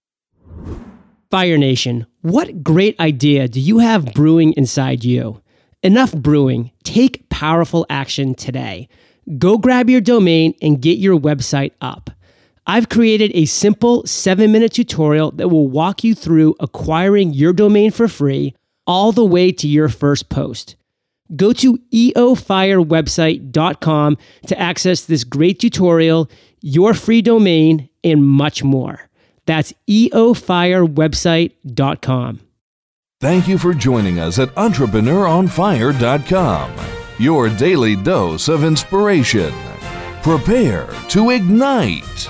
Fire 1.29 1.57
Nation, 1.57 2.07
what 2.21 2.63
great 2.63 2.99
idea 2.99 3.47
do 3.47 3.59
you 3.59 3.79
have 3.79 4.13
brewing 4.13 4.53
inside 4.53 5.03
you? 5.03 5.41
Enough 5.83 6.13
brewing. 6.13 6.71
Take 6.83 7.29
powerful 7.29 7.85
action 7.89 8.33
today. 8.33 8.87
Go 9.37 9.57
grab 9.57 9.89
your 9.89 10.01
domain 10.01 10.55
and 10.61 10.81
get 10.81 10.97
your 10.97 11.19
website 11.19 11.73
up. 11.81 12.09
I've 12.69 12.87
created 12.87 13.31
a 13.33 13.43
simple 13.45 14.05
seven 14.05 14.51
minute 14.51 14.73
tutorial 14.73 15.31
that 15.31 15.47
will 15.47 15.67
walk 15.67 16.03
you 16.03 16.13
through 16.13 16.53
acquiring 16.59 17.33
your 17.33 17.51
domain 17.51 17.89
for 17.89 18.07
free 18.07 18.53
all 18.85 19.11
the 19.11 19.25
way 19.25 19.51
to 19.53 19.67
your 19.67 19.89
first 19.89 20.29
post. 20.29 20.75
Go 21.35 21.51
to 21.53 21.79
eofirewebsite.com 21.91 24.17
to 24.45 24.59
access 24.59 25.05
this 25.05 25.23
great 25.23 25.59
tutorial, 25.59 26.29
your 26.61 26.93
free 26.93 27.23
domain, 27.23 27.89
and 28.03 28.23
much 28.23 28.63
more. 28.63 29.09
That's 29.47 29.73
eofirewebsite.com. 29.89 32.39
Thank 33.19 33.47
you 33.47 33.57
for 33.57 33.73
joining 33.73 34.19
us 34.19 34.37
at 34.37 34.49
entrepreneuronfire.com, 34.49 36.75
your 37.17 37.49
daily 37.49 37.95
dose 37.95 38.47
of 38.47 38.63
inspiration. 38.63 39.51
Prepare 40.21 40.87
to 41.09 41.31
ignite. 41.31 42.29